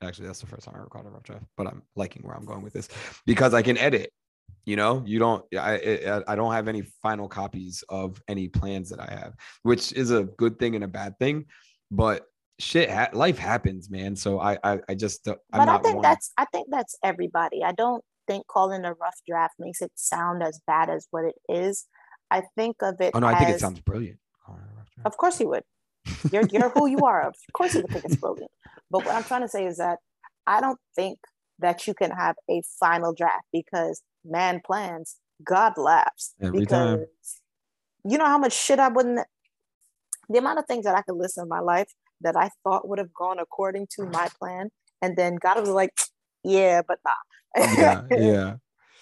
[0.03, 2.37] Actually, that's the first time I ever called a rough draft, but I'm liking where
[2.37, 2.89] I'm going with this
[3.27, 4.11] because I can edit.
[4.67, 5.45] You know, you don't.
[5.57, 9.93] I I, I don't have any final copies of any plans that I have, which
[9.93, 11.47] is a good thing and a bad thing.
[11.91, 12.27] But
[12.59, 14.17] shit, ha- life happens, man.
[14.17, 16.97] So I I, I just I'm but I not think one- that's I think that's
[17.03, 17.63] everybody.
[17.65, 21.35] I don't think calling a rough draft makes it sound as bad as what it
[21.49, 21.87] is.
[22.31, 23.13] I think of it.
[23.15, 24.19] Oh no, I think it sounds brilliant.
[24.45, 25.07] calling it a rough draft.
[25.07, 25.63] Of course you would.
[26.33, 27.27] You're you're who you are.
[27.27, 28.51] Of course you would think it's brilliant.
[28.91, 29.99] But what I'm trying to say is that
[30.47, 31.19] I don't think
[31.59, 36.35] that you can have a final draft because man plans, God laughs.
[36.41, 37.07] Every because time.
[38.05, 39.27] you know how much shit I wouldn't
[40.29, 42.99] the amount of things that I could list in my life that I thought would
[42.99, 44.71] have gone according to my plan.
[45.03, 45.91] And then God was like,
[46.45, 47.65] yeah, but nah.
[47.71, 48.57] yeah, yeah,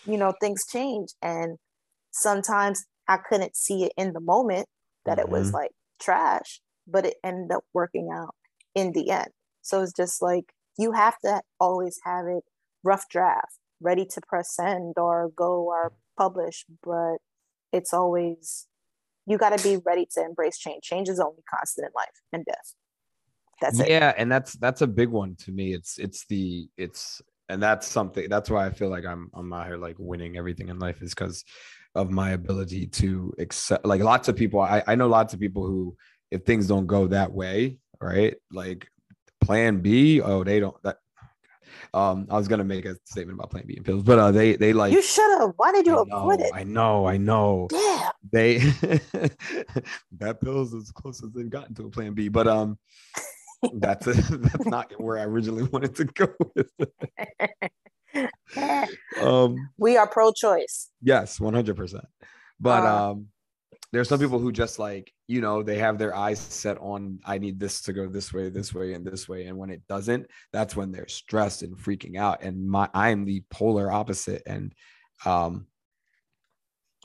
[0.05, 1.11] you know, things change.
[1.23, 1.59] And
[2.11, 4.69] sometimes I couldn't see it in the moment
[5.07, 5.55] that it was Mhm.
[5.55, 8.35] like trash, but it ended up working out
[8.75, 9.31] in the end.
[9.63, 12.45] So it's just like you have to always have it
[12.85, 17.17] rough draft, ready to press send or go or publish, but
[17.73, 18.67] it's always
[19.27, 20.83] you got to be ready to embrace change.
[20.85, 22.75] Change is only constant in life and death.
[23.63, 23.89] That's it.
[23.89, 27.87] yeah and that's that's a big one to me it's it's the it's and that's
[27.87, 31.01] something that's why i feel like i'm i'm out here like winning everything in life
[31.01, 31.45] is because
[31.95, 35.65] of my ability to accept like lots of people i i know lots of people
[35.67, 35.97] who
[36.31, 38.89] if things don't go that way right like
[39.41, 40.97] plan b oh they don't that
[41.95, 44.57] um i was gonna make a statement about plan b and pills but uh they
[44.57, 45.53] they like You should have.
[45.57, 46.53] Why did you I avoid know, it?
[46.55, 47.69] I know, I know.
[47.71, 48.11] Yeah.
[48.33, 48.59] They
[50.19, 52.79] that pill's as close as they've gotten to a plan B, but um
[53.75, 56.93] that's a, that's not where I originally wanted to go with it.
[59.21, 60.91] Um we are pro-choice.
[61.01, 62.05] yes, 100%.
[62.61, 63.27] But Uh, um
[63.93, 67.39] there's some people who just like, you know, they have their eyes set on I
[67.39, 70.27] need this to go this way, this way and this way and when it doesn't,
[70.53, 74.75] that's when they're stressed and freaking out and my I'm the polar opposite and
[75.25, 75.67] um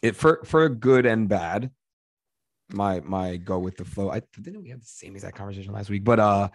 [0.02, 1.72] it for for good and bad
[2.72, 4.12] my my go with the flow.
[4.12, 6.04] I didn't we have the same exact conversation last week?
[6.04, 6.50] But uh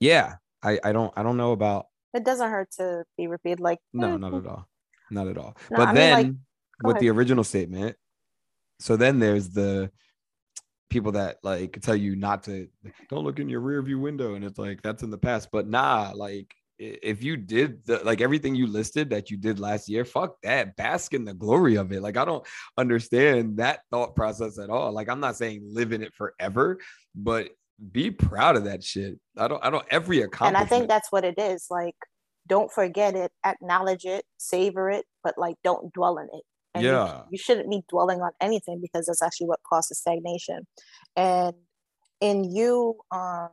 [0.00, 3.60] yeah i i don't i don't know about It doesn't hurt to be repeated.
[3.60, 4.68] Like no mm, not at all.
[5.10, 5.56] Not at all.
[5.70, 7.96] No, but I mean, then like, go with the original statement
[8.80, 9.90] so then there's the
[10.90, 12.68] people that like tell you not to
[13.10, 15.48] don't look in your rear view window and it's like that's in the past.
[15.52, 19.88] But nah like if you did the, like everything you listed that you did last
[19.88, 24.14] year fuck that bask in the glory of it like i don't understand that thought
[24.14, 26.78] process at all like i'm not saying live in it forever
[27.14, 27.50] but
[27.92, 30.56] be proud of that shit i don't i don't every accomplishment.
[30.56, 31.66] and I think that's what it is.
[31.70, 31.94] Like,
[32.46, 36.42] don't forget it, acknowledge it, savor it, but like don't dwell in it.
[36.74, 37.22] And you- Yeah.
[37.30, 40.66] you, shouldn't be dwelling on anything because that's actually what causes stagnation.
[41.14, 41.54] And
[42.20, 43.50] in you, um,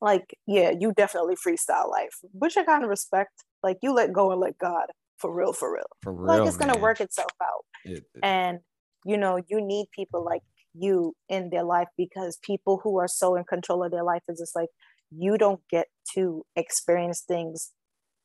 [0.00, 3.32] like, yeah, you definitely freestyle life, which I kind of respect.
[3.62, 4.86] Like you let go and let God
[5.18, 5.84] for real, for real.
[6.02, 7.64] for real like it's gonna work itself out.
[7.84, 8.58] It- it- and
[9.04, 10.42] you know you need people like
[10.74, 14.38] you in their life because people who are so in control of their life is
[14.38, 14.68] just like
[15.10, 17.72] you don't get to experience things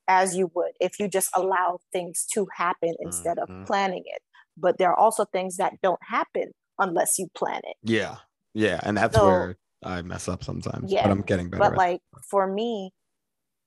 [0.08, 3.62] as you would if you just allow things to happen instead Mhm.
[3.62, 4.22] of planning it
[4.58, 8.18] but there are also things that don't happen unless you plan it yeah
[8.54, 11.78] yeah and that's So- where i mess up sometimes Yeah, but i'm getting better but
[11.78, 12.92] like for me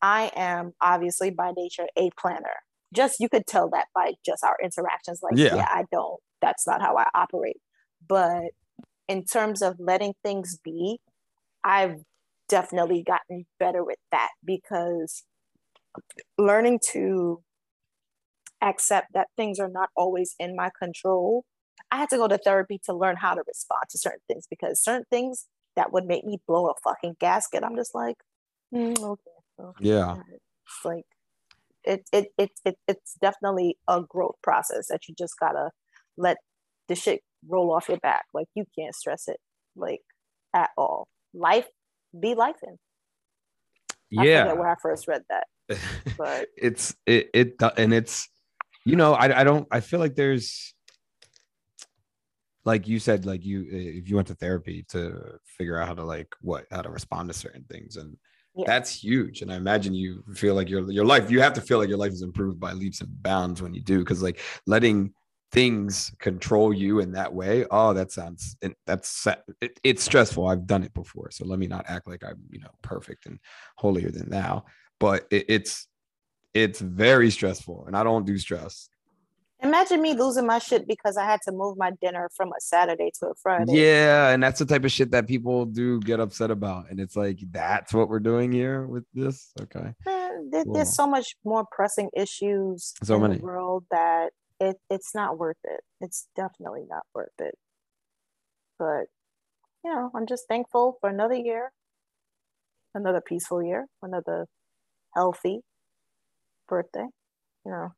[0.02, 2.56] i am obviously by nature a planner.
[2.94, 5.56] Just you could tell that by just our interactions like Yeah.
[5.56, 7.56] yeah, i don't that's not how i operate.
[8.06, 8.50] But
[9.08, 10.98] in terms of letting things be
[11.62, 11.96] i've
[12.48, 15.24] definitely gotten better with that because
[16.38, 17.42] learning to
[18.62, 21.44] accept that things are not always in my control
[21.90, 24.82] i had to go to therapy to learn how to respond to certain things because
[24.82, 25.46] certain things
[25.76, 28.16] that would make me blow a fucking gasket i'm just like
[28.74, 29.30] Mm, okay.
[29.60, 29.78] okay.
[29.80, 30.16] Yeah.
[30.32, 31.04] It's like
[31.84, 35.70] it, it it it it's definitely a growth process that you just gotta
[36.16, 36.38] let
[36.88, 38.24] the shit roll off your back.
[38.32, 39.38] Like you can't stress it
[39.76, 40.00] like
[40.54, 41.08] at all.
[41.34, 41.68] Life
[42.18, 42.76] be life in.
[44.10, 44.44] Yeah.
[44.44, 45.46] forget where I first read that,
[46.18, 48.28] but it's it it and it's
[48.84, 50.74] you know I I don't I feel like there's
[52.64, 56.04] like you said like you if you went to therapy to figure out how to
[56.04, 58.16] like what how to respond to certain things and
[58.56, 58.64] Yeah.
[58.66, 61.78] that's huge and I imagine you feel like your your life you have to feel
[61.78, 65.12] like your life is improved by leaps and bounds when you do because like letting
[65.52, 69.26] things control you in that way oh that sounds and that's
[69.60, 72.60] it, it's stressful I've done it before so let me not act like I'm you
[72.60, 73.38] know perfect and
[73.76, 74.64] holier than thou
[74.98, 75.86] but it, it's
[76.54, 78.88] it's very stressful and i don't do stress
[79.64, 83.10] imagine me losing my shit because I had to move my dinner from a Saturday
[83.20, 83.72] to a Friday.
[83.72, 87.16] yeah and that's the type of shit that people do get upset about and it's
[87.16, 90.72] like that's what we're doing here with this okay uh, there- Cool.
[90.74, 93.36] there's so much more pressing issues So in many.
[93.38, 95.80] the world that it, it's not worth it.
[96.00, 97.54] It's definitely not worth it.
[98.78, 99.06] But
[99.84, 101.72] you know, I'm just thankful for another year,
[102.94, 104.46] another peaceful year, another
[105.14, 105.60] healthy
[106.68, 107.06] birthday.
[107.66, 107.88] You know,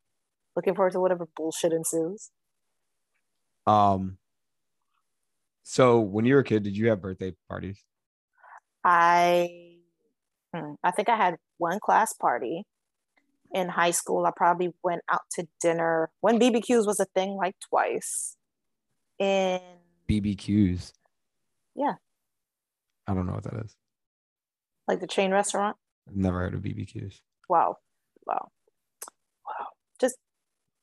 [0.57, 2.31] looking forward to whatever bullshit ensues.
[3.67, 4.19] um
[5.63, 7.83] so when you were a kid did you have birthday parties
[8.85, 9.79] I
[10.55, 12.63] hmm, I think I had one class party
[13.53, 14.25] in high school.
[14.27, 18.37] I probably went out to dinner when BBQs was a thing like twice.
[19.19, 19.61] In
[20.09, 20.93] bbqs
[21.75, 21.95] Yeah.
[23.09, 23.75] i don't know what that is
[24.87, 25.77] like the chain restaurant.
[26.09, 27.79] i've never heard of bbqs Wow.
[28.25, 28.51] Wow.
[29.45, 29.67] Wow.
[30.01, 30.17] Just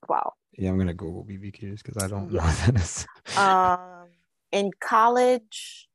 [0.09, 0.33] wow.
[0.57, 3.05] yeah i'm gonna google bbqs because i don't know what that is
[3.37, 3.93] Um
[4.53, 5.89] in college,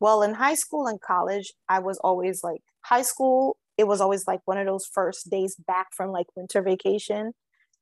[0.00, 4.26] well, in high school and college, I was always like high school, it was always
[4.26, 7.34] like one of those first days back from like winter vacation.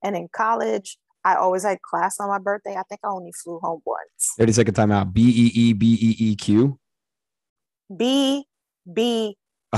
[0.02, 2.74] And in college, I always had class on my birthday.
[2.76, 4.34] I think I only flew home once.
[4.36, 6.78] 30 second timeout b-e-e b-e-e q
[7.96, 8.44] B
[8.92, 9.36] B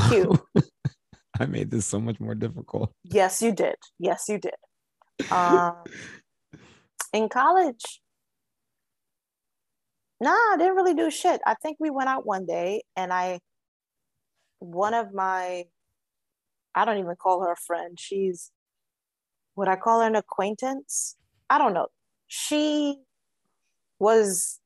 [0.08, 0.38] Q.
[1.40, 3.76] i made this so much more difficult Yes, you did.
[3.98, 4.54] Yes, you did.
[5.30, 5.74] Um,
[7.12, 8.00] in college,
[10.20, 11.40] nah, I didn't really do shit.
[11.46, 13.40] I think we went out one day and I,
[14.58, 15.64] one of my,
[16.74, 17.98] I don't even call her a friend.
[17.98, 18.50] She's,
[19.56, 21.16] would I call her an acquaintance?
[21.50, 21.88] I don't know.
[22.26, 22.98] She
[23.98, 24.60] was,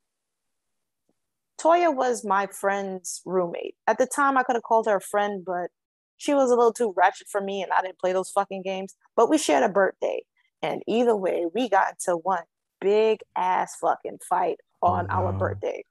[1.61, 3.77] Toya was my friend's roommate.
[3.87, 5.71] At the time, I could have called her a friend, but
[6.17, 8.95] she was a little too ratchet for me and I didn't play those fucking games.
[9.17, 10.23] But we shared a birthday.
[10.63, 12.45] And either way, we got into one
[12.81, 15.39] big ass fucking fight on our no.
[15.39, 15.85] birthday.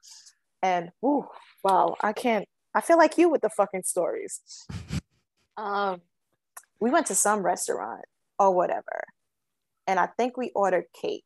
[0.62, 1.26] And whew,
[1.64, 4.40] wow, I can't I feel like you with the fucking stories.
[5.58, 6.00] Um
[6.80, 8.06] we went to some restaurant
[8.38, 9.04] or whatever.
[9.86, 11.24] And I think we ordered cake.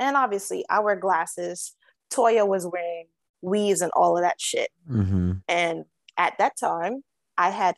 [0.00, 1.76] And obviously I wear glasses.
[2.12, 3.06] Toya was wearing
[3.40, 4.70] weaves and all of that shit.
[4.90, 5.34] mm-hmm.
[5.46, 5.84] And
[6.16, 7.04] at that time,
[7.38, 7.76] I had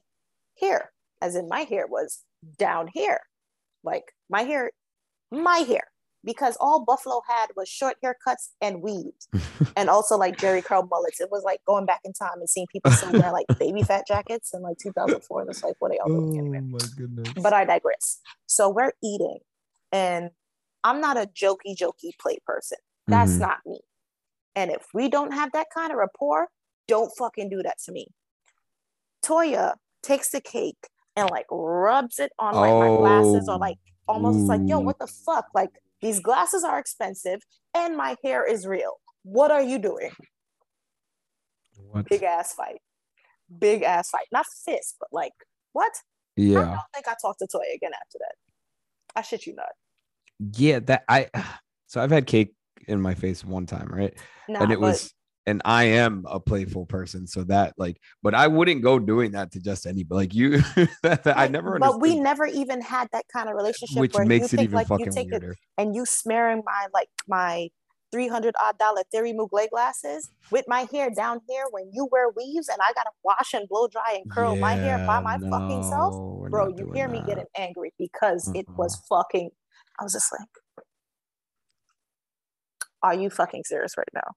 [0.58, 2.24] hair, as in my hair was
[2.58, 3.20] down here.
[3.84, 4.70] Like my hair,
[5.30, 5.84] my hair,
[6.24, 9.28] because all Buffalo had was short haircuts and weaves,
[9.76, 11.20] and also like Jheri curl mullets.
[11.20, 14.06] It was like going back in time and seeing people still wear like Baby Phat
[14.06, 15.40] jackets in like 2004.
[15.40, 16.60] And it's like, what are y'all doing anyway?
[16.60, 18.20] my goodness But I digress.
[18.46, 19.38] So we're eating,
[19.92, 20.30] and
[20.84, 22.78] I'm not a jokey, jokey play person.
[23.06, 23.40] That's Mhm.
[23.40, 23.80] not me.
[24.56, 26.48] And if we don't have that kind of rapport,
[26.88, 28.08] don't fucking do that to me.
[29.24, 33.78] Toya takes the cake and like rubs it on like my glasses or Oh, like
[34.10, 34.84] almost like, yo, mm.
[34.84, 35.46] what the fuck?
[35.54, 35.70] Like
[36.00, 37.40] these glasses are expensive
[37.74, 39.00] and my hair is real.
[39.22, 40.10] What are you doing?
[41.90, 42.80] what Big ass fight.
[43.58, 44.26] Big ass fight.
[44.32, 45.32] Not fist, but like,
[45.72, 45.92] what?
[46.36, 46.60] Yeah.
[46.60, 48.34] I don't think I talked to Toy again after that.
[49.16, 49.66] I shit you not.
[50.56, 51.28] yeah that i
[51.86, 52.54] so i've had cake
[52.86, 54.14] in my face one time right
[54.48, 55.12] Nah, and it was
[55.50, 59.50] and i am a playful person so that like but i wouldn't go doing that
[59.50, 60.58] to just anybody like you
[61.02, 64.52] that, that i never But we never even had that kind of relationship which makes
[64.52, 67.68] it take even like fucking it weirder and you smearing my like my
[68.12, 72.28] three hundred odd dollar Thierry Mugler glasses with my hair down here when you wear
[72.30, 75.38] weaves and I gotta wash and blow dry and curl my hair by Yeah, my
[75.50, 76.68] fucking self, bro.
[76.76, 79.50] You hear me getting angry because it was fucking.
[79.98, 80.48] I was just like,
[83.02, 84.34] "Are you fucking serious right now?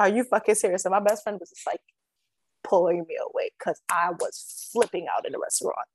[0.00, 1.80] Are you fucking serious?" And my best friend was just like
[2.64, 5.88] pulling me away because I was flipping out in the restaurant,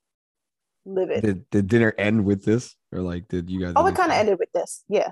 [0.85, 1.21] livid.
[1.23, 4.17] did, did dinner end with this or like did you guys Oh, it kind of
[4.17, 4.83] ended with this.
[4.87, 5.11] Yeah.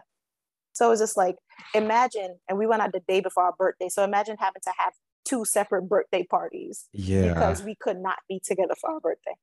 [0.73, 1.35] So it was just like,
[1.75, 3.89] imagine, and we went out the day before our birthday.
[3.89, 8.41] So imagine having to have two separate birthday parties Yeah, because we could not be
[8.43, 9.35] together for our birthday.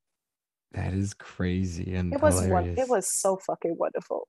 [0.72, 4.28] that is crazy and It was one, it was so fucking wonderful.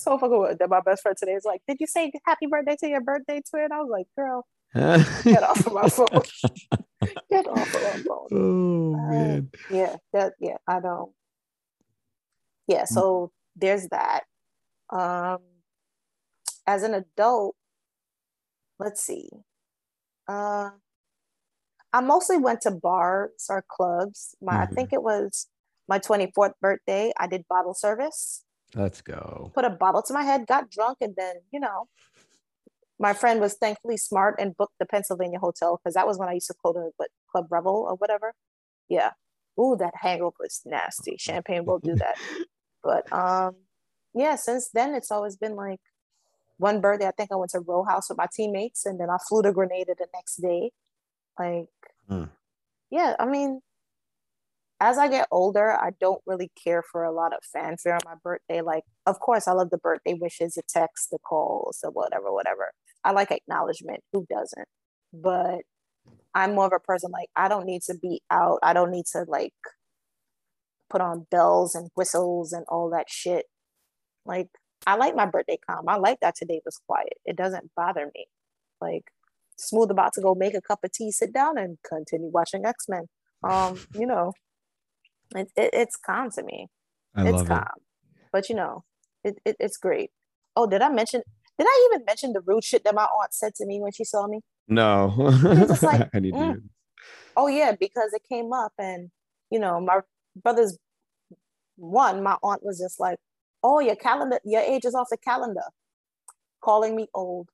[0.00, 0.58] So fucking wonderful.
[0.58, 3.40] That my best friend today is like, Did you say happy birthday to your birthday
[3.50, 3.72] twin?
[3.72, 4.46] I was like, girl,
[5.30, 6.22] get off of my phone.
[7.30, 8.30] get off of my phone.
[8.32, 9.50] oh Uh, man.
[9.68, 11.12] Yeah, that yeah, I don't.
[12.66, 12.86] Yeah, Mm.
[12.86, 14.24] so there's that.
[14.90, 15.38] Um
[16.66, 17.56] as an adult,
[18.78, 19.28] let's see.
[20.28, 20.70] Uh
[21.92, 24.34] I mostly went to bars or clubs.
[24.40, 24.74] My I Mhm.
[24.74, 25.48] think it was
[25.88, 27.12] my 24th birthday.
[27.18, 28.44] I did bottle service,
[28.74, 29.50] Let's go.
[29.54, 31.88] put a bottle to my head, got drunk, and then, you know,
[32.98, 36.34] my friend was thankfully smart and booked the Pennsylvania hotel because that was when I
[36.34, 38.34] used to go to what Club Revel or whatever.
[38.88, 39.12] Yeah.
[39.58, 41.16] Ooh, that hangover is nasty.
[41.18, 42.16] Champagne will do that.
[42.82, 43.56] But um,
[44.14, 45.80] yeah, since then it's always been like
[46.56, 47.06] one birthday.
[47.06, 49.52] I think I went to Row House with my teammates, and then I flew to
[49.52, 50.70] Grenada the next day.
[51.38, 51.68] Like,
[52.08, 52.24] Hmm.
[52.90, 53.60] yeah, I mean,
[54.80, 58.14] as I get older, I don't really care for a lot of fanfare on my
[58.22, 58.62] birthday.
[58.62, 62.72] Like, of course, I love the birthday wishes, the texts, the calls, the whatever, whatever.
[63.04, 64.00] I like acknowledgement.
[64.12, 64.66] Who doesn't?
[65.12, 65.60] But
[66.34, 68.58] I'm more of a person like I don't need to be out.
[68.62, 69.52] I don't need to like
[70.88, 73.46] put on bells and whistles and all that shit.
[74.24, 74.48] Like
[74.86, 75.88] I like my birthday calm.
[75.88, 77.14] I like that today was quiet.
[77.24, 78.26] It doesn't bother me.
[78.80, 79.04] Like
[79.58, 83.06] smooth about to go make a cup of tea, sit down and continue watching X-Men.
[83.42, 84.32] Um, you know,
[85.34, 86.68] it, it, it's calm to me.
[87.14, 87.60] I it's love calm.
[87.60, 87.82] it.
[88.32, 88.84] But you know,
[89.24, 90.10] it, it it's great.
[90.56, 91.22] Oh, did I mention
[91.58, 94.04] did I even mention the rude shit that my aunt said to me when she
[94.04, 94.40] saw me?
[94.68, 95.14] No.
[95.82, 96.54] like, I need mm.
[96.54, 96.62] to.
[97.36, 99.10] Oh yeah, because it came up and
[99.50, 100.00] you know, my
[100.42, 100.78] brother's
[101.76, 103.18] one, my aunt was just like,
[103.62, 105.64] Oh, your calendar, your age is off the calendar,
[106.62, 107.48] calling me old.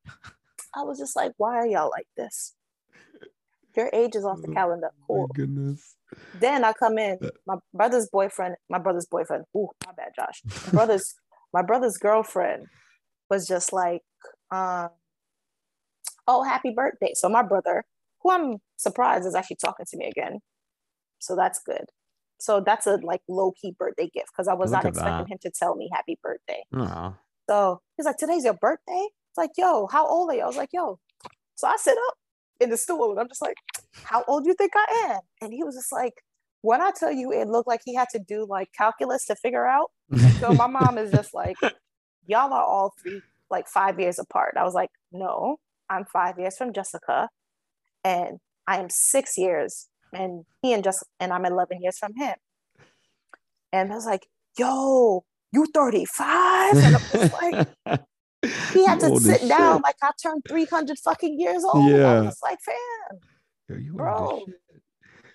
[0.74, 2.54] I was just like, Why are y'all like this?
[3.76, 4.90] Your age is off the Oh, calendar.
[5.06, 5.26] Cool.
[5.34, 5.95] goodness.
[6.40, 7.30] Then I come in, Uh.
[7.46, 9.44] my brother's boyfriend, my brother's boyfriend.
[9.56, 10.42] Ooh, my bad, Josh.
[10.66, 11.14] My brother's
[11.52, 12.66] my brother's girlfriend
[13.30, 14.02] was just like,
[14.50, 14.88] um,
[16.28, 17.12] oh, happy birthday.
[17.14, 17.84] So my brother,
[18.22, 20.40] who I'm surprised is actually talking to me again.
[21.18, 21.84] So that's good.
[22.38, 25.28] So that's a like low key birthday gift because I was Look not expecting that.
[25.32, 26.62] him to tell me happy birthday.
[26.74, 27.14] Aw.
[27.48, 29.06] So he's like, today's your birthday?
[29.30, 30.42] It's like, yo, how old are you?
[30.42, 30.98] I was like, yo.
[31.54, 32.14] So I sit up
[32.60, 33.56] in the stool and I'm just like,
[34.02, 35.20] how old do you think I am?
[35.40, 36.14] And he was just like,
[36.62, 39.66] when I tell you it looked like he had to do like calculus to figure
[39.66, 39.90] out.
[40.40, 41.56] So my mom is just like,
[42.26, 44.54] y'all are all three, like five years apart.
[44.58, 45.56] I was like, no,
[45.88, 47.28] I'm five years from Jessica
[48.04, 52.34] and I am six years and he and just and I'm 11 years from him.
[53.72, 54.26] And I was like,
[54.58, 56.76] yo, you 35?
[56.76, 57.68] And I'm just like,
[58.72, 61.76] he had to as sit down like I turned 300 fucking years old.
[61.76, 62.20] I Yeah.
[62.22, 63.20] was like, fam.
[63.68, 64.42] Yo, you Bro.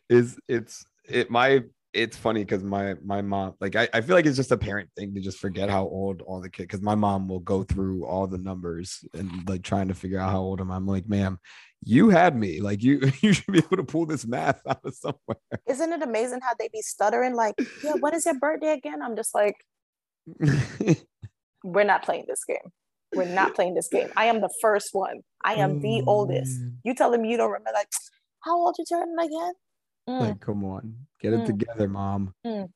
[0.09, 4.25] Is it's it my it's funny because my my mom like I, I feel like
[4.25, 6.95] it's just a parent thing to just forget how old all the kids because my
[6.95, 10.61] mom will go through all the numbers and like trying to figure out how old
[10.61, 10.75] am I.
[10.75, 11.37] I'm like, ma'am,
[11.83, 12.61] you had me.
[12.61, 15.37] Like you you should be able to pull this math out of somewhere.
[15.67, 17.35] Isn't it amazing how they be stuttering?
[17.35, 19.01] Like, yeah, when is your birthday again?
[19.01, 19.55] I'm just like,
[21.63, 22.57] we're not playing this game.
[23.13, 24.09] We're not playing this game.
[24.15, 25.21] I am the first one.
[25.43, 26.59] I am the Oh, oldest.
[26.59, 26.79] man.
[26.83, 27.71] You telling me you don't remember?
[27.73, 27.89] Like,
[28.41, 29.53] how old you turning again?
[30.09, 31.45] Mm, Like, come on, get it Mm.
[31.45, 32.33] together, mom.
[32.45, 32.71] Mm.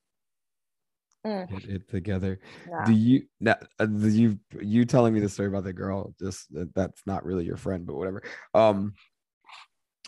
[1.25, 1.49] Mm.
[1.49, 2.39] Get it together.
[2.67, 2.83] nah.
[2.85, 3.55] Do you now?
[3.79, 6.13] Uh, do you you telling me the story about the girl?
[6.19, 8.21] Just that that's not really your friend, but whatever.
[8.53, 8.93] Um,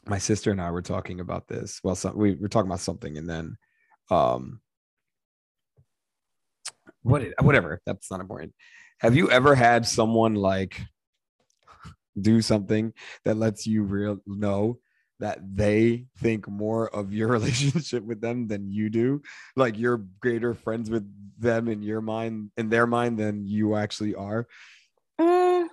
[0.06, 1.80] my sister and I were talking about this.
[1.84, 3.58] Well, some, we were talking about something, and then,
[4.12, 4.62] um,
[7.02, 7.20] what?
[7.24, 7.82] Did, whatever.
[7.86, 8.54] That's not important.
[9.00, 10.82] Have you ever had someone like
[12.20, 12.94] do something
[13.26, 14.80] that lets you real know
[15.20, 19.22] that they think more of your relationship with them than you do?
[19.56, 21.08] Like you're greater friends with
[21.40, 24.48] them in your mind, in their mind, than you actually are.
[25.20, 25.68] Mm,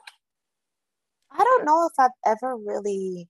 [1.33, 3.29] I don't know if I've ever really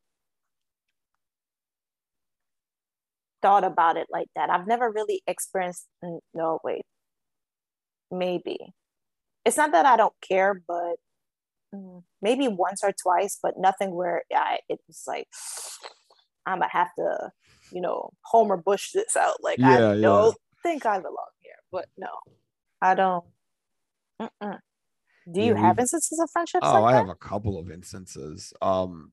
[3.42, 4.50] thought about it like that.
[4.50, 5.86] I've never really experienced.
[6.32, 6.82] No, wait.
[8.10, 8.74] Maybe.
[9.44, 10.96] It's not that I don't care, but
[11.74, 15.28] mm, maybe once or twice, but nothing where I it was like
[16.46, 17.30] I'm gonna have to,
[17.72, 19.42] you know, Homer Bush this out.
[19.42, 22.08] Like Yeah, I don't think I belong here, but no,
[22.80, 23.24] I don't.
[24.20, 24.58] Mm-mm.
[25.32, 28.52] Do you have we've- instances of friendships Oh, like I have a couple of instances.
[28.60, 29.12] Um,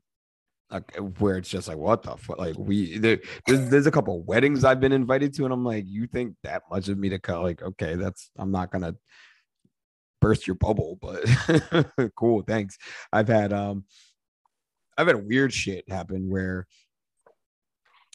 [0.69, 2.39] like where it's just like, what the fuck?
[2.39, 5.85] Like we there, there's, there's a couple weddings I've been invited to, and I'm like,
[5.87, 7.43] you think that much of me to come?
[7.43, 8.95] Like, okay, that's I'm not gonna
[10.21, 11.25] burst your bubble, but
[12.15, 12.77] cool, thanks.
[13.11, 13.83] I've had um
[14.97, 16.67] I've had weird shit happen where,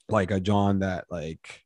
[0.08, 1.64] like a John that like,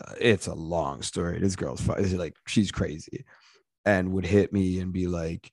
[0.00, 1.40] uh, it's a long story.
[1.40, 3.24] This girl's is like she's crazy,
[3.84, 5.50] and would hit me and be like,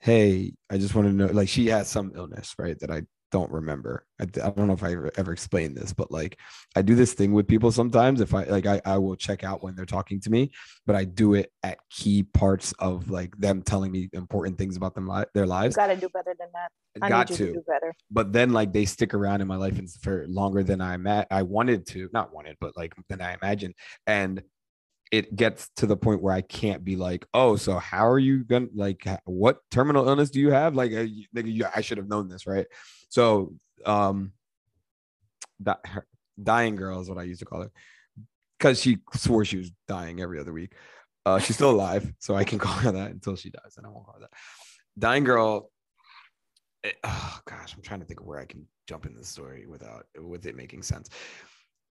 [0.00, 2.78] "Hey, I just want to know." Like she has some illness, right?
[2.80, 3.02] That I
[3.32, 4.06] don't remember.
[4.20, 6.38] I, I don't know if I ever, ever explained this, but like
[6.76, 8.20] I do this thing with people sometimes.
[8.20, 10.52] If I like, I, I will check out when they're talking to me,
[10.86, 14.94] but I do it at key parts of like them telling me important things about
[14.94, 15.74] them li- their lives.
[15.74, 16.70] gotta do better than that.
[17.02, 17.94] I Got to to do better.
[18.10, 21.42] but then like they stick around in my life for longer than I ma- I
[21.42, 23.74] wanted to, not wanted, but like than I imagined.
[24.06, 24.42] And
[25.12, 28.44] it gets to the point where I can't be like, oh, so how are you
[28.44, 30.74] gonna like what terminal illness do you have?
[30.74, 32.66] Like, uh, you- nigga, you, I should have known this, right?
[33.10, 33.54] So,
[33.84, 34.32] um,
[35.60, 36.06] that her,
[36.42, 37.70] dying girl is what I used to call her
[38.58, 40.72] because she swore she was dying every other week.
[41.26, 43.90] Uh, she's still alive, so I can call her that until she dies, and I
[43.90, 44.32] won't call her that.
[44.98, 45.70] Dying girl
[46.82, 49.66] it- oh gosh, I'm trying to think of where I can jump in the story
[49.66, 51.08] without with it making sense.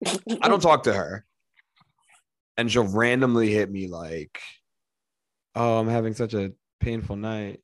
[0.06, 1.26] I don't talk to her,
[2.58, 4.40] and she'll randomly hit me like,
[5.56, 7.62] "Oh, I'm having such a painful night."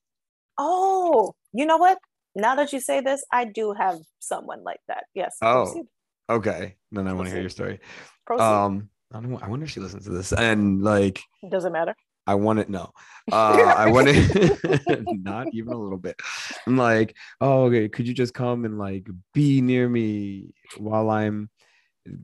[0.57, 1.97] Oh, you know what?
[2.35, 5.05] Now that you say this, I do have someone like that.
[5.13, 5.37] Yes.
[5.41, 5.65] Oh.
[5.65, 5.85] Proceed.
[6.29, 7.79] Okay, then I want to hear your story.
[8.25, 8.43] Proceed.
[8.43, 9.41] Um, I don't.
[9.41, 11.95] I wonder if she listens to this, and like, Doesn't matter.
[12.27, 12.69] I want it.
[12.69, 12.91] No,
[13.31, 15.05] uh, I want it.
[15.23, 16.19] not even a little bit.
[16.67, 17.87] I'm like, oh, okay.
[17.87, 21.49] Could you just come and like be near me while I'm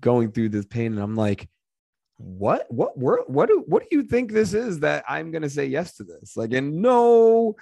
[0.02, 0.92] going through this pain?
[0.92, 1.48] And I'm like,
[2.18, 2.66] what?
[2.70, 2.98] What?
[2.98, 3.30] What?
[3.30, 3.64] What do?
[3.68, 6.38] What do you think this is that I'm gonna say yes to this?
[6.38, 7.56] Like, in no,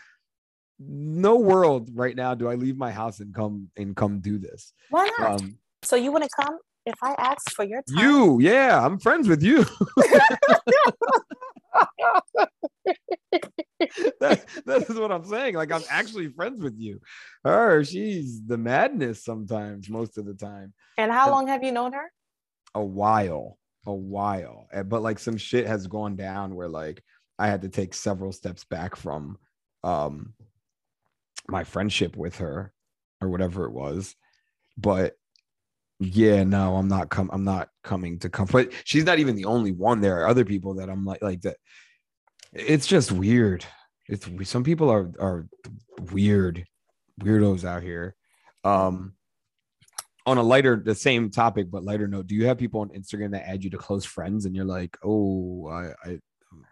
[0.87, 4.73] no world right now do I leave my house and come and come do this.
[4.89, 5.41] Why not?
[5.41, 8.05] Um, so you want to come if I ask for your time?
[8.05, 9.65] you, yeah, I'm friends with you.
[14.19, 15.55] that, that is what I'm saying.
[15.55, 16.99] Like I'm actually friends with you.
[17.43, 20.73] Her, she's the madness sometimes, most of the time.
[20.97, 22.11] and how long have you known her?
[22.73, 24.67] A while, a while.
[24.71, 27.03] Eh, But like some shit has gone down where like
[27.39, 29.37] I had to take several steps back from
[29.83, 30.33] um
[31.47, 32.73] my friendship with her
[33.21, 34.15] or whatever it was.
[34.77, 35.15] But
[35.99, 38.47] yeah, no, I'm not com- I'm not coming to come.
[38.51, 40.01] But she's not even the only one.
[40.01, 41.57] There are other people that I'm like like that.
[42.53, 43.65] It's just weird.
[44.07, 45.47] It's some people are are
[46.11, 46.65] weird,
[47.21, 48.15] weirdos out here.
[48.63, 49.13] Um,
[50.25, 53.31] on a lighter, the same topic but lighter note, do you have people on Instagram
[53.31, 56.19] that add you to close friends and you're like, oh, I, I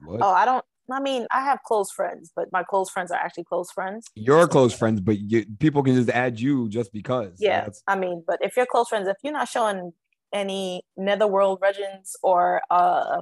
[0.06, 0.22] what?
[0.22, 0.64] Oh, I don't.
[0.92, 4.08] I mean, I have close friends, but my close friends are actually close friends.
[4.16, 7.38] You're close friends, but you, people can just add you just because.
[7.40, 9.94] Yeah, That's- I mean, but if you're close friends, if you're not showing
[10.34, 13.22] any netherworld legends or uh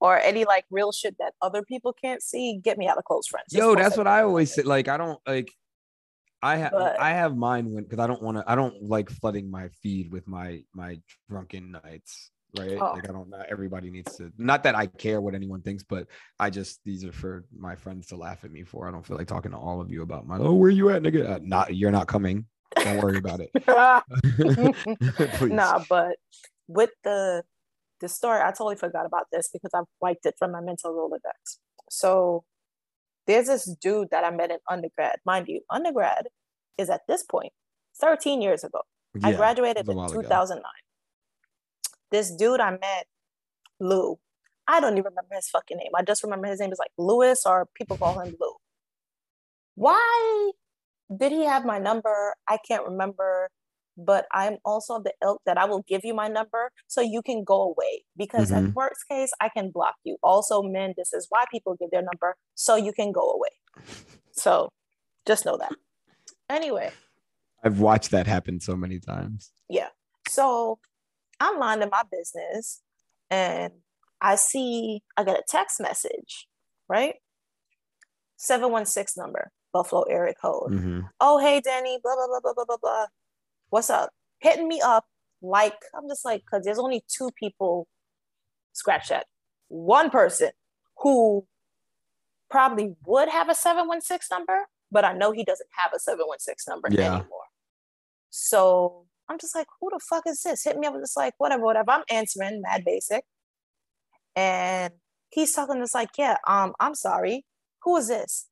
[0.00, 3.26] or any like real shit that other people can't see, get me out of close
[3.26, 3.46] friends.
[3.52, 4.62] Yo, that's what I always say.
[4.62, 5.52] Like, I don't like.
[6.46, 8.44] I have I have mine when because I don't want to.
[8.46, 12.30] I don't like flooding my feed with my my drunken nights.
[12.56, 12.78] Right?
[12.80, 12.92] Oh.
[12.94, 13.28] Like, I don't.
[13.28, 14.32] Not everybody needs to.
[14.38, 16.06] Not that I care what anyone thinks, but
[16.38, 18.86] I just these are for my friends to laugh at me for.
[18.86, 20.38] I don't feel like talking to all of you about my.
[20.38, 21.28] Oh, where you at, nigga?
[21.28, 22.46] Uh, not you're not coming.
[22.76, 23.50] Don't worry about it.
[25.52, 26.16] Nah, but
[26.68, 27.42] with the
[28.00, 31.58] the story, I totally forgot about this because I've wiped it from my mental Rolodex.
[31.90, 32.44] So
[33.26, 35.16] there's this dude that I met in undergrad.
[35.24, 36.28] Mind you, undergrad
[36.78, 37.52] is at this point
[38.00, 38.82] 13 years ago.
[39.22, 40.22] I graduated it was a in while ago.
[40.22, 40.62] 2009.
[42.10, 43.06] This dude I met,
[43.80, 44.18] Lou.
[44.68, 45.90] I don't even remember his fucking name.
[45.96, 48.52] I just remember his name is like Lewis, or people call him Lou.
[49.74, 50.52] Why
[51.14, 52.34] did he have my number?
[52.48, 53.50] I can't remember.
[53.96, 57.22] But I'm also of the ilk that I will give you my number so you
[57.22, 58.04] can go away.
[58.16, 58.68] Because Mhm.
[58.68, 60.18] at worst case, I can block you.
[60.22, 63.60] Also, men, this is why people give their number so you can go away.
[64.32, 64.70] So
[65.26, 65.72] just know that.
[66.50, 66.92] Anyway,
[67.64, 69.50] I've watched that happen so many times.
[69.68, 69.88] Yeah.
[70.28, 70.78] So
[71.40, 72.82] I'm minding my business
[73.30, 73.82] and
[74.20, 76.48] I see, I get a text message,
[76.88, 77.16] right?
[78.36, 80.72] 716 number, Buffalo area code.
[80.72, 81.10] Mhm.
[81.20, 83.06] Oh, hey, Danny, blah, blah, blah, blah, blah, blah, blah.
[83.70, 84.10] What's up?
[84.40, 85.04] Hitting me up
[85.42, 87.86] like, I'm just like, because there's only two people,
[88.72, 89.26] scratch that.
[89.68, 90.50] One person
[90.98, 91.46] who
[92.50, 96.88] probably would have a 716 number, but I know he doesn't have a 716 number
[96.90, 97.16] Yeah.
[97.16, 97.40] anymore.
[98.30, 100.64] So I'm just like, who the fuck is this?
[100.64, 101.90] Hit me up with just like, whatever, whatever.
[101.90, 103.24] I'm answering, mad basic.
[104.36, 104.92] And
[105.30, 107.44] he's talking just like, yeah, um, I'm sorry.
[107.82, 108.46] Who is this?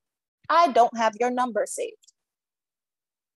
[0.49, 1.97] I don't have your number saved.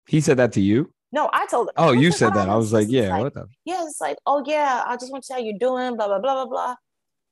[0.08, 0.94] He said that to you.
[1.12, 1.74] No, I told him.
[1.78, 2.50] Oh, you said that.
[2.50, 3.48] I was like, yeah, what the?
[3.66, 6.20] yeah, it's like, oh yeah, I just want to see how you're doing, blah blah
[6.20, 6.76] blah blah blah.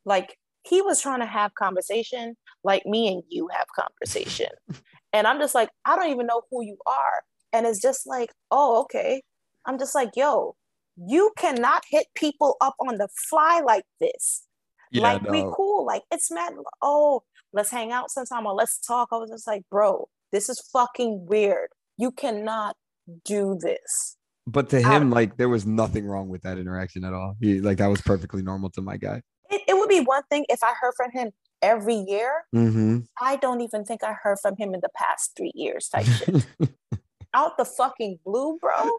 [0.05, 4.49] Like he was trying to have conversation, like me and you have conversation,
[5.13, 8.31] and I'm just like, I don't even know who you are, and it's just like,
[8.51, 9.21] oh, okay.
[9.65, 10.55] I'm just like, yo,
[10.95, 14.43] you cannot hit people up on the fly like this.
[14.91, 16.53] Yeah, like we cool, like it's mad.
[16.81, 19.09] Oh, let's hang out sometime or let's talk.
[19.11, 21.69] I was just like, bro, this is fucking weird.
[21.97, 22.75] You cannot
[23.23, 24.17] do this.
[24.47, 27.35] But to I- him, like there was nothing wrong with that interaction at all.
[27.41, 29.21] He like that was perfectly normal to my guy.
[29.49, 31.31] It, it would be one thing if I heard from him
[31.61, 32.43] every year.
[32.53, 32.99] Mm-hmm.
[33.21, 36.45] I don't even think I heard from him in the past three years type shit.
[37.33, 38.89] Out the fucking blue, bro.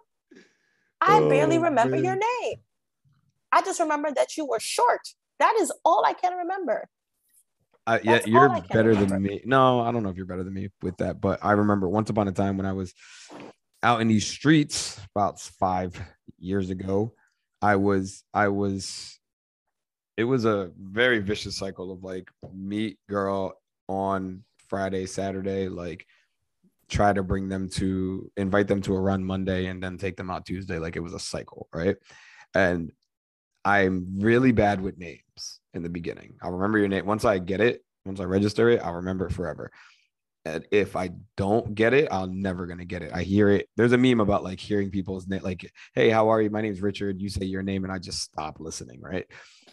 [1.00, 2.56] I barely Oh, remember your name.
[3.52, 5.00] I just remember that you were short.
[5.38, 6.88] That is all I can remember.
[7.86, 9.40] Uh, yeah, That's you're all I can better than me.
[9.44, 12.10] No, I don't know if you're better than me with that, but I remember once
[12.10, 12.92] upon a time when I was
[13.86, 15.96] out in these streets about five
[16.38, 17.14] years ago,
[17.62, 19.20] I was, I was,
[20.16, 23.54] it was a very vicious cycle of like meet girl
[23.88, 26.04] on Friday, Saturday, like
[26.88, 30.30] try to bring them to invite them to a run Monday and then take them
[30.30, 30.80] out Tuesday.
[30.80, 31.96] Like it was a cycle, right?
[32.54, 32.90] And
[33.64, 36.38] I'm really bad with names in the beginning.
[36.42, 39.32] I'll remember your name once I get it, once I register it, I'll remember it
[39.32, 39.70] forever.
[40.46, 43.10] And if I don't get it, I'm never gonna get it.
[43.12, 43.68] I hear it.
[43.76, 46.50] There's a meme about like hearing people's name, like, "Hey, how are you?
[46.50, 49.26] My name's Richard." You say your name, and I just stop listening, right?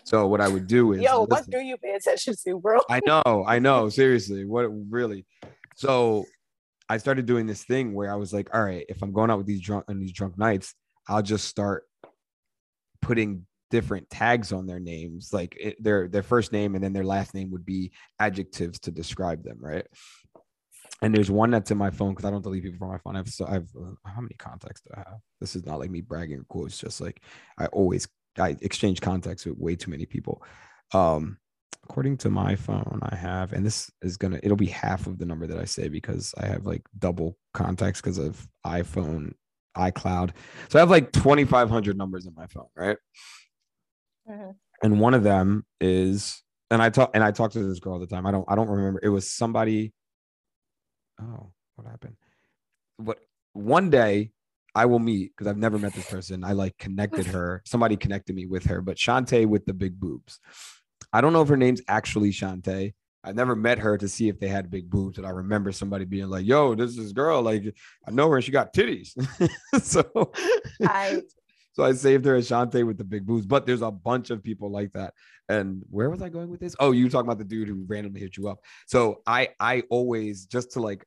[0.04, 2.80] So what I would do is, Yo, what do you pay attention to, bro?
[2.90, 3.88] I know, I know.
[3.90, 5.28] Seriously, what really?
[5.76, 6.26] So
[6.90, 9.38] I started doing this thing where I was like, all right, if I'm going out
[9.38, 10.74] with these drunk on these drunk nights,
[11.08, 11.84] I'll just start
[13.00, 17.04] putting different tags on their names, like it, their their first name and then their
[17.04, 19.86] last name would be adjectives to describe them, right?
[21.04, 23.16] And there's one that's in my phone because I don't delete people from my phone.
[23.16, 25.20] I have so I have uh, how many contacts do I have?
[25.42, 26.66] This is not like me bragging or cool.
[26.66, 27.22] It's just like
[27.58, 28.08] I always
[28.40, 30.44] I exchange contacts with way too many people.
[30.94, 31.38] Um,
[31.84, 35.26] according to my phone, I have, and this is gonna it'll be half of the
[35.26, 39.34] number that I say because I have like double contacts because of iPhone,
[39.78, 40.32] iCloud.
[40.70, 42.98] So I have like 2,500 numbers in my phone, right?
[44.30, 44.56] Mhm.
[44.84, 46.42] And one of them is,
[46.72, 48.26] and I talk and I talk to this girl all the time.
[48.26, 49.00] I don't I don't remember.
[49.04, 49.94] It was somebody.
[51.22, 52.16] Oh, what happened?
[52.98, 53.20] What
[53.54, 54.32] one day
[54.76, 56.44] I will meet because I've never met this person.
[56.44, 57.62] I like connected her.
[57.66, 60.40] Somebody connected me with her, but Shantae with the big boobs.
[61.12, 62.94] I don't know if her name's actually Shantae.
[63.24, 66.04] I've never met her to see if they had big boobs, but I remember somebody
[66.04, 67.42] being like, "Yo, this is girl.
[67.42, 67.64] Like,
[68.06, 69.12] I know her, and she got titties."
[69.82, 70.34] so,
[70.86, 71.22] I
[71.74, 73.46] so I saved her as Shantae with the big boobs.
[73.46, 75.14] But there's a bunch of people like that.
[75.50, 76.76] And where was I going with this?
[76.80, 78.60] Oh, you talking about the dude who randomly hit you up.
[78.86, 81.06] So I, I always just to like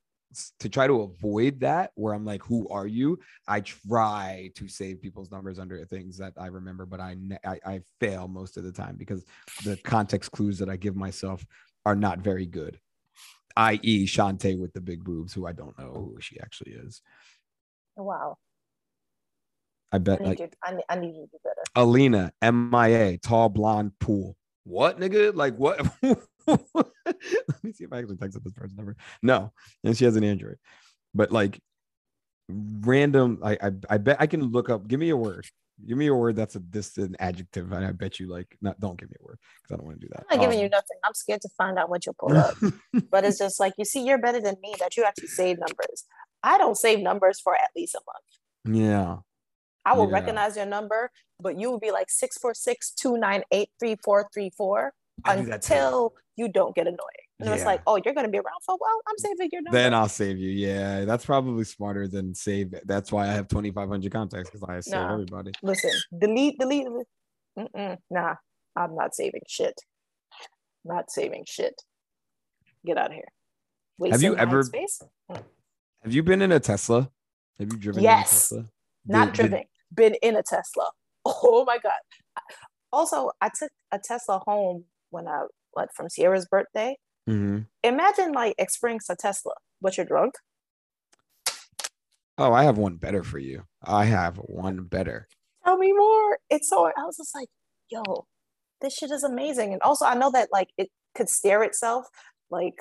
[0.58, 3.18] to try to avoid that where I'm like, who are you?
[3.48, 7.80] I try to save people's numbers under things that I remember, but I, I, I
[8.00, 9.24] fail most of the time because
[9.64, 11.46] the context clues that I give myself
[11.86, 12.78] are not very good.
[13.56, 17.00] I.e., Shantae with the big boobs, who I don't know who she actually is.
[17.96, 18.36] wow.
[19.97, 20.49] I I bet need like you.
[20.62, 21.62] I need, I need you to do better.
[21.74, 24.36] Alina, MIA, tall blonde pool.
[24.64, 25.34] What nigga?
[25.34, 25.80] Like what?
[26.03, 28.97] Let me see if I actually texted this person's number.
[29.22, 29.53] No,
[29.84, 30.59] and she has an Android.
[31.14, 31.61] But like
[32.49, 34.86] random, I I, I bet I can look up.
[34.86, 35.47] Give me a word.
[35.86, 38.78] Give me a word that's a this an adjective, and I bet you like not.
[38.80, 40.24] Don't give me a word because I don't want to do that.
[40.30, 40.97] I'm not giving Um, you nothing.
[41.05, 42.55] I'm scared to find out what you'll pull up.
[43.11, 46.05] but it's just like you see, you're better than me that you actually save numbers.
[46.42, 48.78] I don't save numbers for at least a month.
[48.78, 49.16] yeah.
[49.87, 50.14] I will Yeah.
[50.14, 51.11] recognize your number,
[51.41, 54.93] but you will be like 646 298 3434
[55.24, 56.99] I do until you don't get annoying.
[57.41, 59.01] And it's like, oh, you're going to be around for a while.
[59.09, 59.76] I'm saving your number.
[59.78, 60.51] Then I'll save you.
[60.51, 62.74] Yeah, that's probably smarter than save.
[62.84, 65.12] That's why I have 2,500 contacts because I save Nah.
[65.12, 65.53] everybody.
[65.62, 66.87] Listen, delete, delete.
[67.59, 68.34] Mm-mm, nah,
[68.74, 69.78] I'm not saving shit.
[70.84, 71.80] Not saving shit.
[72.84, 74.11] Get out of here.
[74.11, 75.01] Have you ever- Space?
[75.30, 75.45] Mm.
[76.03, 77.11] Have you been in a Tesla?
[77.59, 78.51] Have you driven Yes.
[78.53, 78.70] in a Tesla?
[79.07, 79.66] Not Did- did- driven.
[79.97, 80.90] Been in a Tesla.
[81.28, 81.92] Oh my god.
[82.92, 86.97] Also, I took a Tesla home when I what from Sierra's birthday.
[87.28, 87.66] Mhm.
[87.82, 90.34] Imagine like experiencing a Tesla, but you're drunk.
[92.38, 93.64] Oh, I have one better for you.
[93.82, 95.26] I have one better.
[95.64, 96.38] Tell me more.
[96.49, 97.49] It's so I was just like,
[97.90, 98.26] yo,
[98.80, 99.72] this shit is amazing.
[99.72, 102.07] And also I know that like it could steer itself,
[102.51, 102.76] like,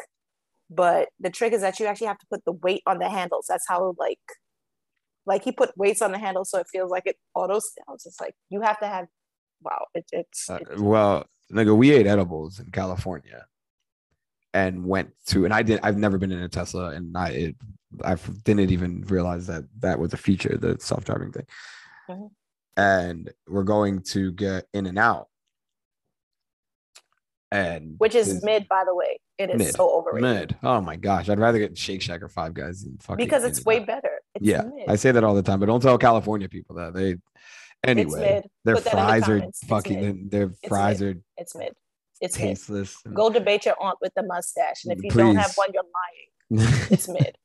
[0.70, 3.45] but the trick is that you actually have to put the weight on the handles.
[3.49, 4.20] That's how like
[5.26, 8.19] like he put weights on the handle so it feels like it auto I it's
[8.21, 9.07] like, you have to have
[9.61, 13.45] wow, it, it's Uh, it- well, nigga, we ate edibles in California
[14.53, 17.55] and went to, and I didn't, I've never been in a Tesla and I, it,
[18.03, 21.45] I didn't even realize that that was a feature, the self driving thing.
[22.09, 22.30] Mhm.
[22.78, 25.28] And we're going to get In-N-Out.
[27.51, 29.19] And which is mid by the way.
[29.38, 29.76] It is Mid.
[29.76, 30.21] so overrated.
[30.51, 30.57] mid.
[30.63, 31.30] Oh my gosh.
[31.30, 34.14] I'd rather get Shake Shack or Five Guys than fucking because it's way better.
[34.36, 34.89] It's yeah, mid.
[34.89, 37.15] I say that all the time, but don't tell California people that they.
[37.83, 38.49] Anyway, mid.
[38.63, 40.29] their Put that in the fries are fucking.
[40.29, 41.73] Their fries are It's mid.
[42.21, 42.97] It's tasteless.
[43.05, 45.83] and- Go debate your aunt with the mustache, and if you don't have one, you're
[45.83, 46.88] lying.
[46.89, 47.38] It's mid.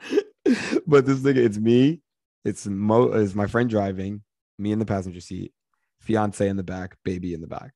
[0.86, 2.00] but this nigga, it's me.
[2.44, 3.12] It's Mo.
[3.12, 4.22] Is my friend driving?
[4.58, 5.52] Me in the passenger seat,
[6.00, 7.72] fiance in the back, baby in the back,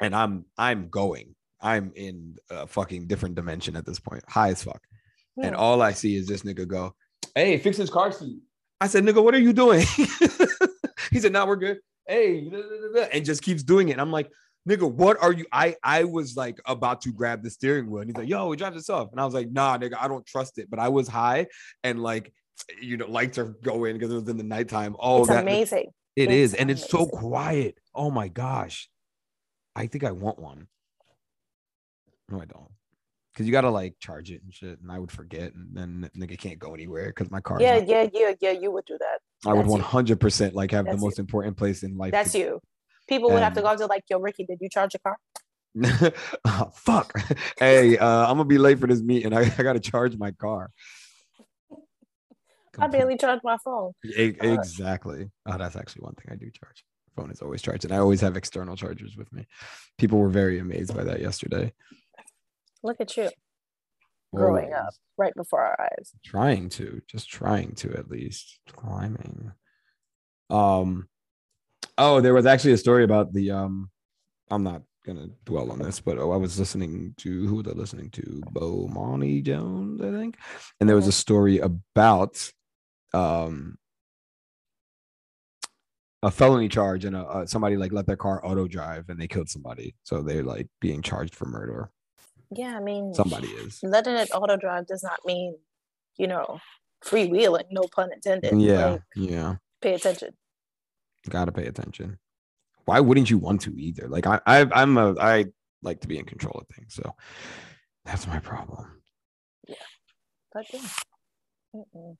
[0.00, 1.34] and I'm I'm going.
[1.60, 4.82] I'm in a fucking different dimension at this point, high as fuck.
[5.36, 5.60] And Hmm.
[5.60, 6.94] all I see is this nigga go,
[7.34, 8.40] "Hey, fix his car seat."
[8.80, 9.80] I said, "Nigga, what are you doing?"
[11.10, 13.92] he said, "Now we're good." Hey, da, da, da, da," and just keeps doing it.
[13.92, 14.30] And I'm like,
[14.68, 18.10] "Nigga, what are you?" I I was like about to grab the steering wheel, and
[18.10, 20.26] he's like, "Yo, we drive this off," and I was like, "Nah, nigga, I don't
[20.26, 21.46] trust it." But I was high,
[21.84, 22.32] and like,
[22.80, 24.96] you know, lights are going because it was in the nighttime.
[24.98, 25.90] Oh, amazing.
[26.16, 27.78] it It's is, and it's so quiet.
[27.94, 28.90] Oh my gosh,
[29.76, 30.66] I think I want one.
[32.28, 32.71] No, I don't.
[33.34, 36.38] Cause you gotta like charge it and shit, and I would forget, and then nigga
[36.38, 37.56] can't go anywhere because my car.
[37.62, 38.50] Yeah, yeah, yeah, yeah.
[38.50, 39.20] You would do that.
[39.48, 39.72] I would that's you.
[39.72, 41.06] one hundred percent like have That's the you.
[41.06, 42.12] most important place in life.
[42.12, 42.60] That's to- you.
[43.08, 45.16] People would have to go up to like, yo, Ricky, did you charge your car?
[46.44, 47.12] Oh, fuck.
[47.58, 49.32] hey, uh, I'm gonna be late for this meeting.
[49.32, 50.70] I, I gotta charge my car.
[52.78, 53.92] I barely charge my phone.
[54.04, 55.30] E- exactly.
[55.46, 56.84] Oh, that's actually one thing I do charge.
[57.16, 59.46] Phone is always charged, and I always have external chargers with me.
[59.98, 61.72] People were very amazed by that yesterday.
[62.82, 63.30] Look at you
[64.34, 64.86] growing Always.
[64.86, 66.12] up right before our eyes.
[66.24, 69.52] trying to just trying to at least climbing.
[70.50, 71.08] Um
[71.98, 73.90] oh there was actually a story about the um
[74.50, 77.70] i'm not gonna dwell on this but oh, i was listening to who was i
[77.72, 78.42] listening to?
[78.52, 80.38] Bomani Jones i think?
[80.80, 82.50] And there was a story about
[83.12, 83.76] um
[86.22, 89.26] a felony charge and a, uh, somebody like let their car auto drive and they
[89.26, 89.96] killed somebody.
[90.04, 91.90] So they're like being charged for murder
[92.54, 95.56] Yeah, I mean, somebody is letting it auto drive does not mean,
[96.18, 96.58] you know,
[97.04, 97.64] freewheeling.
[97.70, 98.54] No pun intended.
[98.54, 100.30] yeah Like, yeah pay attention.
[101.28, 102.18] gotta pay attention.
[102.84, 104.08] Why wouldn't you want to either?
[104.08, 105.46] Like I, I I'm a I
[105.82, 107.14] like to be in control of things, so
[108.04, 109.02] that's my problem.
[110.52, 110.80] But yeah.
[111.74, 112.16] Mm-mm.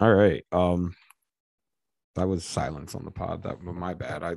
[0.00, 0.44] All right.
[0.52, 0.94] Um
[2.14, 3.42] that was silence on the pod.
[3.42, 4.22] That was my bad.
[4.22, 4.34] I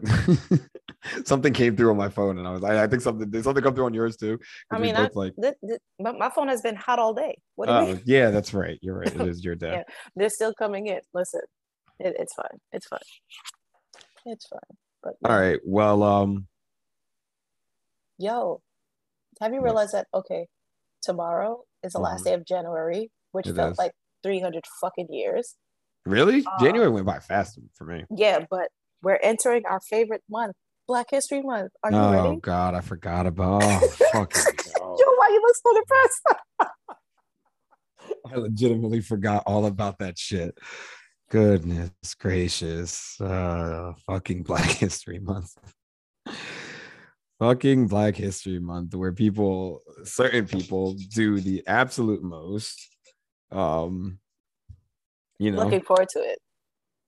[1.26, 3.64] something came through on my phone and I was I, I think something did something
[3.64, 4.40] come through on yours too.
[4.72, 7.38] I mean, I, like th- th- but my phone has been hot all day.
[7.56, 8.80] What do you oh yeah, that's right.
[8.82, 9.14] You're right.
[9.16, 9.72] It is your day.
[9.72, 9.84] Yeah.
[10.16, 11.00] They're still coming in.
[11.14, 11.42] Listen,
[12.00, 12.60] it, it's fine.
[12.72, 13.00] It's fine.
[14.26, 14.60] It's fine.
[15.04, 15.48] But All yeah.
[15.50, 15.60] right.
[15.64, 16.48] Well, um,
[18.18, 18.62] yo,
[19.42, 20.08] have you realized that?
[20.14, 20.48] Okay,
[21.02, 22.26] tomorrow is the last Mhm.
[22.26, 23.78] day of January, which It felt is.
[23.78, 23.92] like
[24.24, 25.56] 300 fucking years.
[26.08, 26.44] Really?
[26.46, 28.06] Uh, January went by fast for me.
[28.10, 28.70] Yeah, but
[29.02, 30.56] we're entering our favorite month,
[30.88, 31.72] Black History Month.
[31.84, 32.40] Are you oh ready?
[32.42, 33.64] God, I forgot about.
[33.64, 34.44] Oh, fucking.
[34.80, 36.22] Yo, why you look so depressed?
[38.32, 40.58] I legitimately forgot all about that shit.
[41.30, 43.20] Goodness gracious.
[43.20, 45.56] Uh fucking Black History Month.
[47.40, 52.88] fucking Black History Month where people certain people do the absolute most
[53.52, 54.20] um
[55.40, 56.40] you know Looking forward to it.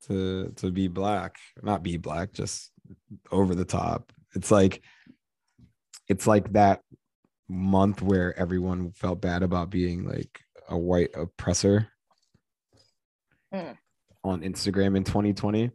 [0.08, 2.72] to to be black not be black just
[3.32, 4.82] over the top it's like
[6.08, 6.82] it's like that
[7.48, 11.88] month where everyone felt bad about being like a white oppressor
[13.54, 13.76] Mm.
[14.24, 15.72] on instagram in 2020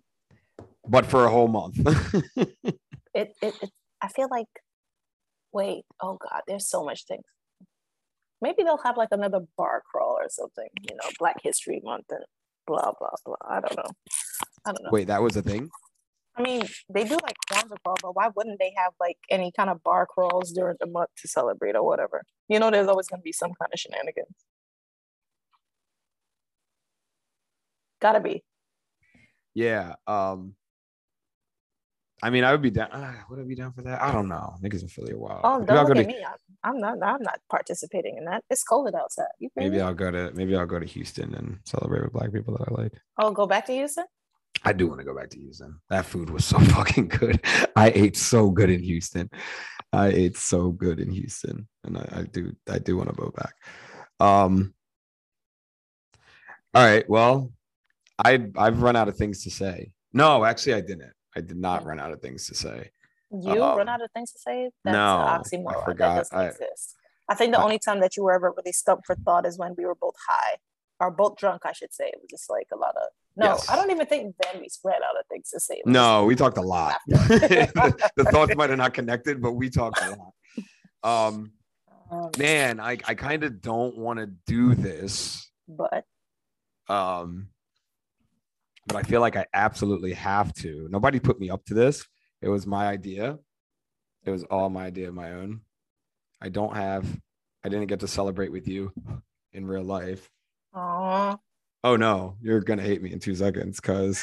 [0.86, 1.76] but for a whole month
[2.36, 3.70] It, it, it.
[4.02, 4.48] I feel like,
[5.52, 7.22] wait, oh God, there's so much things.
[8.42, 12.24] Maybe they'll have like another bar crawl or something, you know, Black History Month and
[12.66, 13.36] blah, blah, blah.
[13.48, 13.90] I don't know.
[14.66, 14.90] I don't know.
[14.90, 15.70] wait that was a thing
[16.36, 16.62] I mean,
[16.92, 20.04] they do like Kwanzaa crawl, but why wouldn't they have like any kind of bar
[20.04, 22.24] crawls during the month to celebrate or whatever?
[22.48, 24.34] You know, there's always going to be some kind of shenanigans.
[28.00, 28.42] Gotta be.
[29.54, 30.54] yeah um
[32.24, 34.28] i mean i would be down uh, would i be down for that i don't
[34.28, 36.24] know niggas in philly are wild Oh, maybe, don't I'll look to, at me.
[36.30, 36.94] I'm, I'm not.
[37.02, 38.42] I'm not participating in that.
[38.48, 39.26] It's cold outside.
[39.38, 39.82] You maybe me?
[39.82, 42.82] i'll go to maybe i'll go to houston and celebrate with black people that i
[42.82, 44.06] like Oh, go back to Houston.
[44.64, 45.78] I do want to go back to Houston.
[45.90, 47.40] That food was so fucking good.
[47.76, 49.28] I ate so good in Houston.
[49.92, 53.30] I ate so good in Houston, and I, I do I do want to go
[53.36, 53.54] back.
[54.20, 54.74] Um.
[56.72, 57.08] All right.
[57.08, 57.52] Well,
[58.18, 59.92] I I've run out of things to say.
[60.12, 61.12] No, actually, I didn't.
[61.36, 62.90] I did not run out of things to say.
[63.30, 64.70] You Um, run out of things to say.
[64.84, 65.84] That's no, I an oxymoron.
[65.84, 66.14] forgot.
[66.14, 66.96] That doesn't I- exist.
[67.28, 69.58] I think the I- only time that you were ever really stumped for thought is
[69.58, 70.56] when we were both high,
[71.00, 72.06] or both drunk, I should say.
[72.08, 73.08] It was just like a lot of.
[73.36, 73.68] No, Yes.
[73.68, 75.82] I don't even think then we spread out of things to say.
[75.86, 77.00] No, we talked a lot.
[77.08, 80.10] The, the thoughts might have not connected, but we talked a
[81.02, 81.30] lot.
[81.30, 81.52] Um.
[82.10, 85.50] Um, Man, I, I kind of don't want to do this.
[85.66, 86.04] but
[86.88, 87.48] Um,
[88.86, 90.88] but I feel like I absolutely have to.
[90.90, 92.06] Nobody put me up to this.
[92.42, 93.38] It was my idea.
[94.24, 95.60] It was all my idea of my own.
[96.40, 97.06] I don't have,
[97.64, 98.92] I didn't get to celebrate with you
[99.52, 100.28] in real life.
[100.74, 101.36] aw,
[101.82, 104.22] Oh no, you're gonna hate me in two seconds because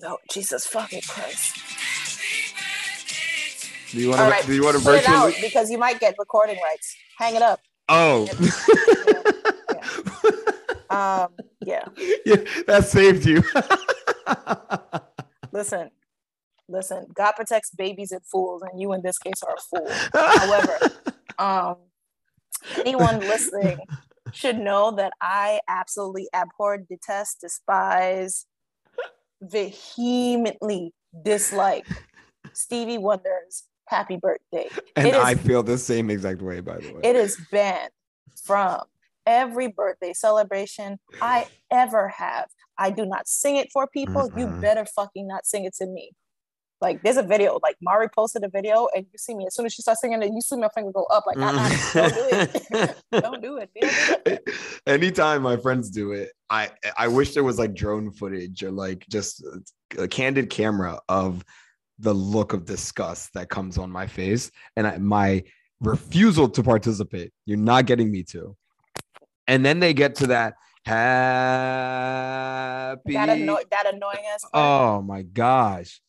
[0.00, 1.56] no, Jesus fucking Christ.
[3.90, 5.48] do you want to right, do you want to Put it out virtually?
[5.48, 6.94] because you might get recording rights.
[7.18, 7.60] Hang it up.
[7.88, 8.26] Oh,
[10.90, 11.28] Um,
[11.64, 11.84] yeah.
[12.26, 13.42] yeah, that saved you.
[15.52, 15.90] Listen,
[16.68, 17.06] listen.
[17.14, 19.88] God protects babies and fools, and you in this case are a fool.
[20.12, 20.78] However,
[21.38, 21.76] um,
[22.78, 23.78] anyone listening
[24.32, 28.46] should know that I absolutely abhor, detest, despise,
[29.40, 31.86] vehemently dislike
[32.52, 37.00] Stevie Wonder's "Happy Birthday." and is- I feel the same exact way, by the way.
[37.04, 37.90] It is banned
[38.42, 38.80] from
[39.26, 42.46] every birthday celebration I ever have.
[42.78, 44.30] I do not sing it for people.
[44.36, 44.60] You Mm-mm.
[44.60, 46.12] better fucking not sing it to me.
[46.80, 49.64] Like there's a video, like Mari posted a video, and you see me as soon
[49.64, 51.24] as she starts singing it, you see my finger go up.
[51.26, 51.98] Like, uh-uh, mm-hmm.
[51.98, 52.96] don't do it.
[53.22, 53.70] don't do it.
[53.80, 54.50] Don't do it.
[54.86, 59.06] Anytime my friends do it, I I wish there was like drone footage or like
[59.08, 59.42] just
[59.98, 61.44] a candid camera of
[62.00, 65.44] the look of disgust that comes on my face and I, my
[65.80, 67.32] refusal to participate.
[67.46, 68.56] You're not getting me to.
[69.46, 70.54] And then they get to that
[71.84, 73.14] happy.
[73.14, 74.44] That, anno- that annoying ass.
[74.52, 76.00] oh my gosh!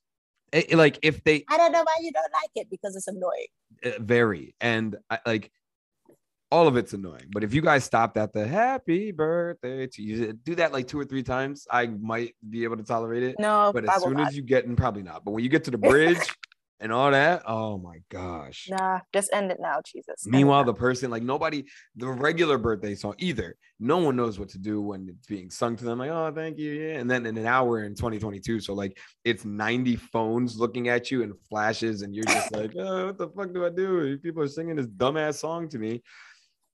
[0.52, 3.08] It- it- like if they I don't know why you don't like it because it's
[3.08, 3.48] annoying.
[3.84, 5.52] uh, very and I, like
[6.52, 10.32] all of it's annoying but if you guys stopped at the happy birthday to you
[10.32, 13.72] do that like two or three times i might be able to tolerate it No,
[13.74, 14.28] but as soon not.
[14.28, 16.20] as you get in probably not but when you get to the bridge
[16.80, 18.68] and all that oh my gosh.
[18.70, 20.26] Nah, just end it now, Jesus.
[20.26, 21.64] Meanwhile the person like nobody
[21.96, 25.76] the regular birthday song either no one knows what to do when it's being sung
[25.76, 28.74] to them like oh thank you yeah and then in an hour in 2022 so
[28.74, 33.18] like it's 90 phones looking at you and flashes and you're just like oh, what
[33.18, 34.18] the fuck do i do?
[34.20, 36.02] People are singing this dumbass song to me.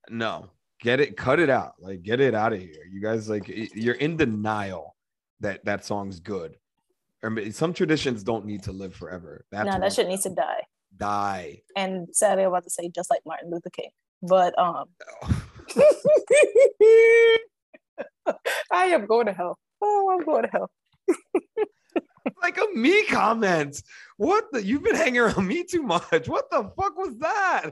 [0.10, 0.50] No
[0.82, 2.88] get it cut it out like get it out of here.
[2.92, 4.96] You guys like you're in denial
[5.40, 6.56] that that song's good
[7.24, 10.30] or some traditions don't need to live forever that's nah, what that shit needs to
[10.30, 10.62] die.
[10.98, 13.90] die And sadly, I'm about to say just like Martin Luther King.
[14.22, 14.86] But um
[18.72, 19.58] I am going to hell.
[19.82, 20.72] Oh, I'm going to hell.
[22.42, 23.82] like a me comment.
[24.18, 24.64] What the?
[24.64, 26.28] You've been hanging around me too much.
[26.28, 27.72] What the fuck was that?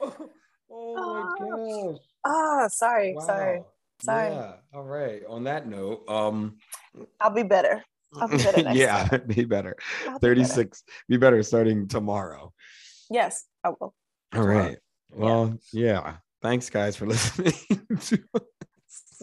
[0.00, 0.30] oh
[0.70, 2.00] my gosh.
[2.24, 3.62] Ah, sorry, sorry.
[4.00, 4.30] Sorry.
[4.30, 4.52] Yeah.
[4.74, 5.22] All right.
[5.28, 6.56] On that note, um,
[7.20, 7.82] I'll be better.
[8.16, 9.76] I'll be better next yeah, be better.
[10.06, 10.34] I'll be better.
[10.44, 12.52] 36, be better starting tomorrow.
[13.10, 13.94] Yes, I will.
[14.34, 14.78] All right.
[15.10, 16.16] Well, yeah.
[16.42, 17.52] Thanks, guys, for listening.
[18.00, 18.18] to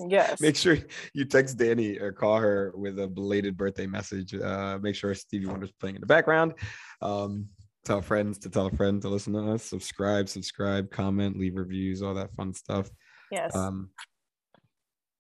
[0.10, 0.42] Yes.
[0.42, 0.78] Make sure
[1.14, 4.34] you text Danny or call her with a belated birthday message.
[4.34, 6.56] Uh, make sure Stevie Wonder's playing in the background.
[7.02, 7.48] Um,
[7.86, 9.64] tell friends to tell a friend to listen to us.
[9.64, 12.90] Subscribe, subscribe, comment, leave reviews, all that fun stuff.
[13.30, 13.56] yes.
[13.56, 13.90] Um,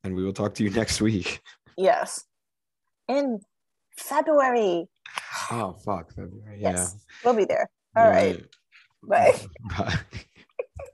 [0.04, 1.42] and we will talk to you next week.
[1.78, 2.26] yes.
[3.08, 3.40] In
[3.98, 4.88] February.
[5.52, 6.60] Oh fuck, February.
[6.62, 6.88] Yeah.
[7.24, 7.70] We'll be there.
[7.98, 8.42] All right.
[9.04, 9.36] Bye.
[9.78, 10.00] Bye.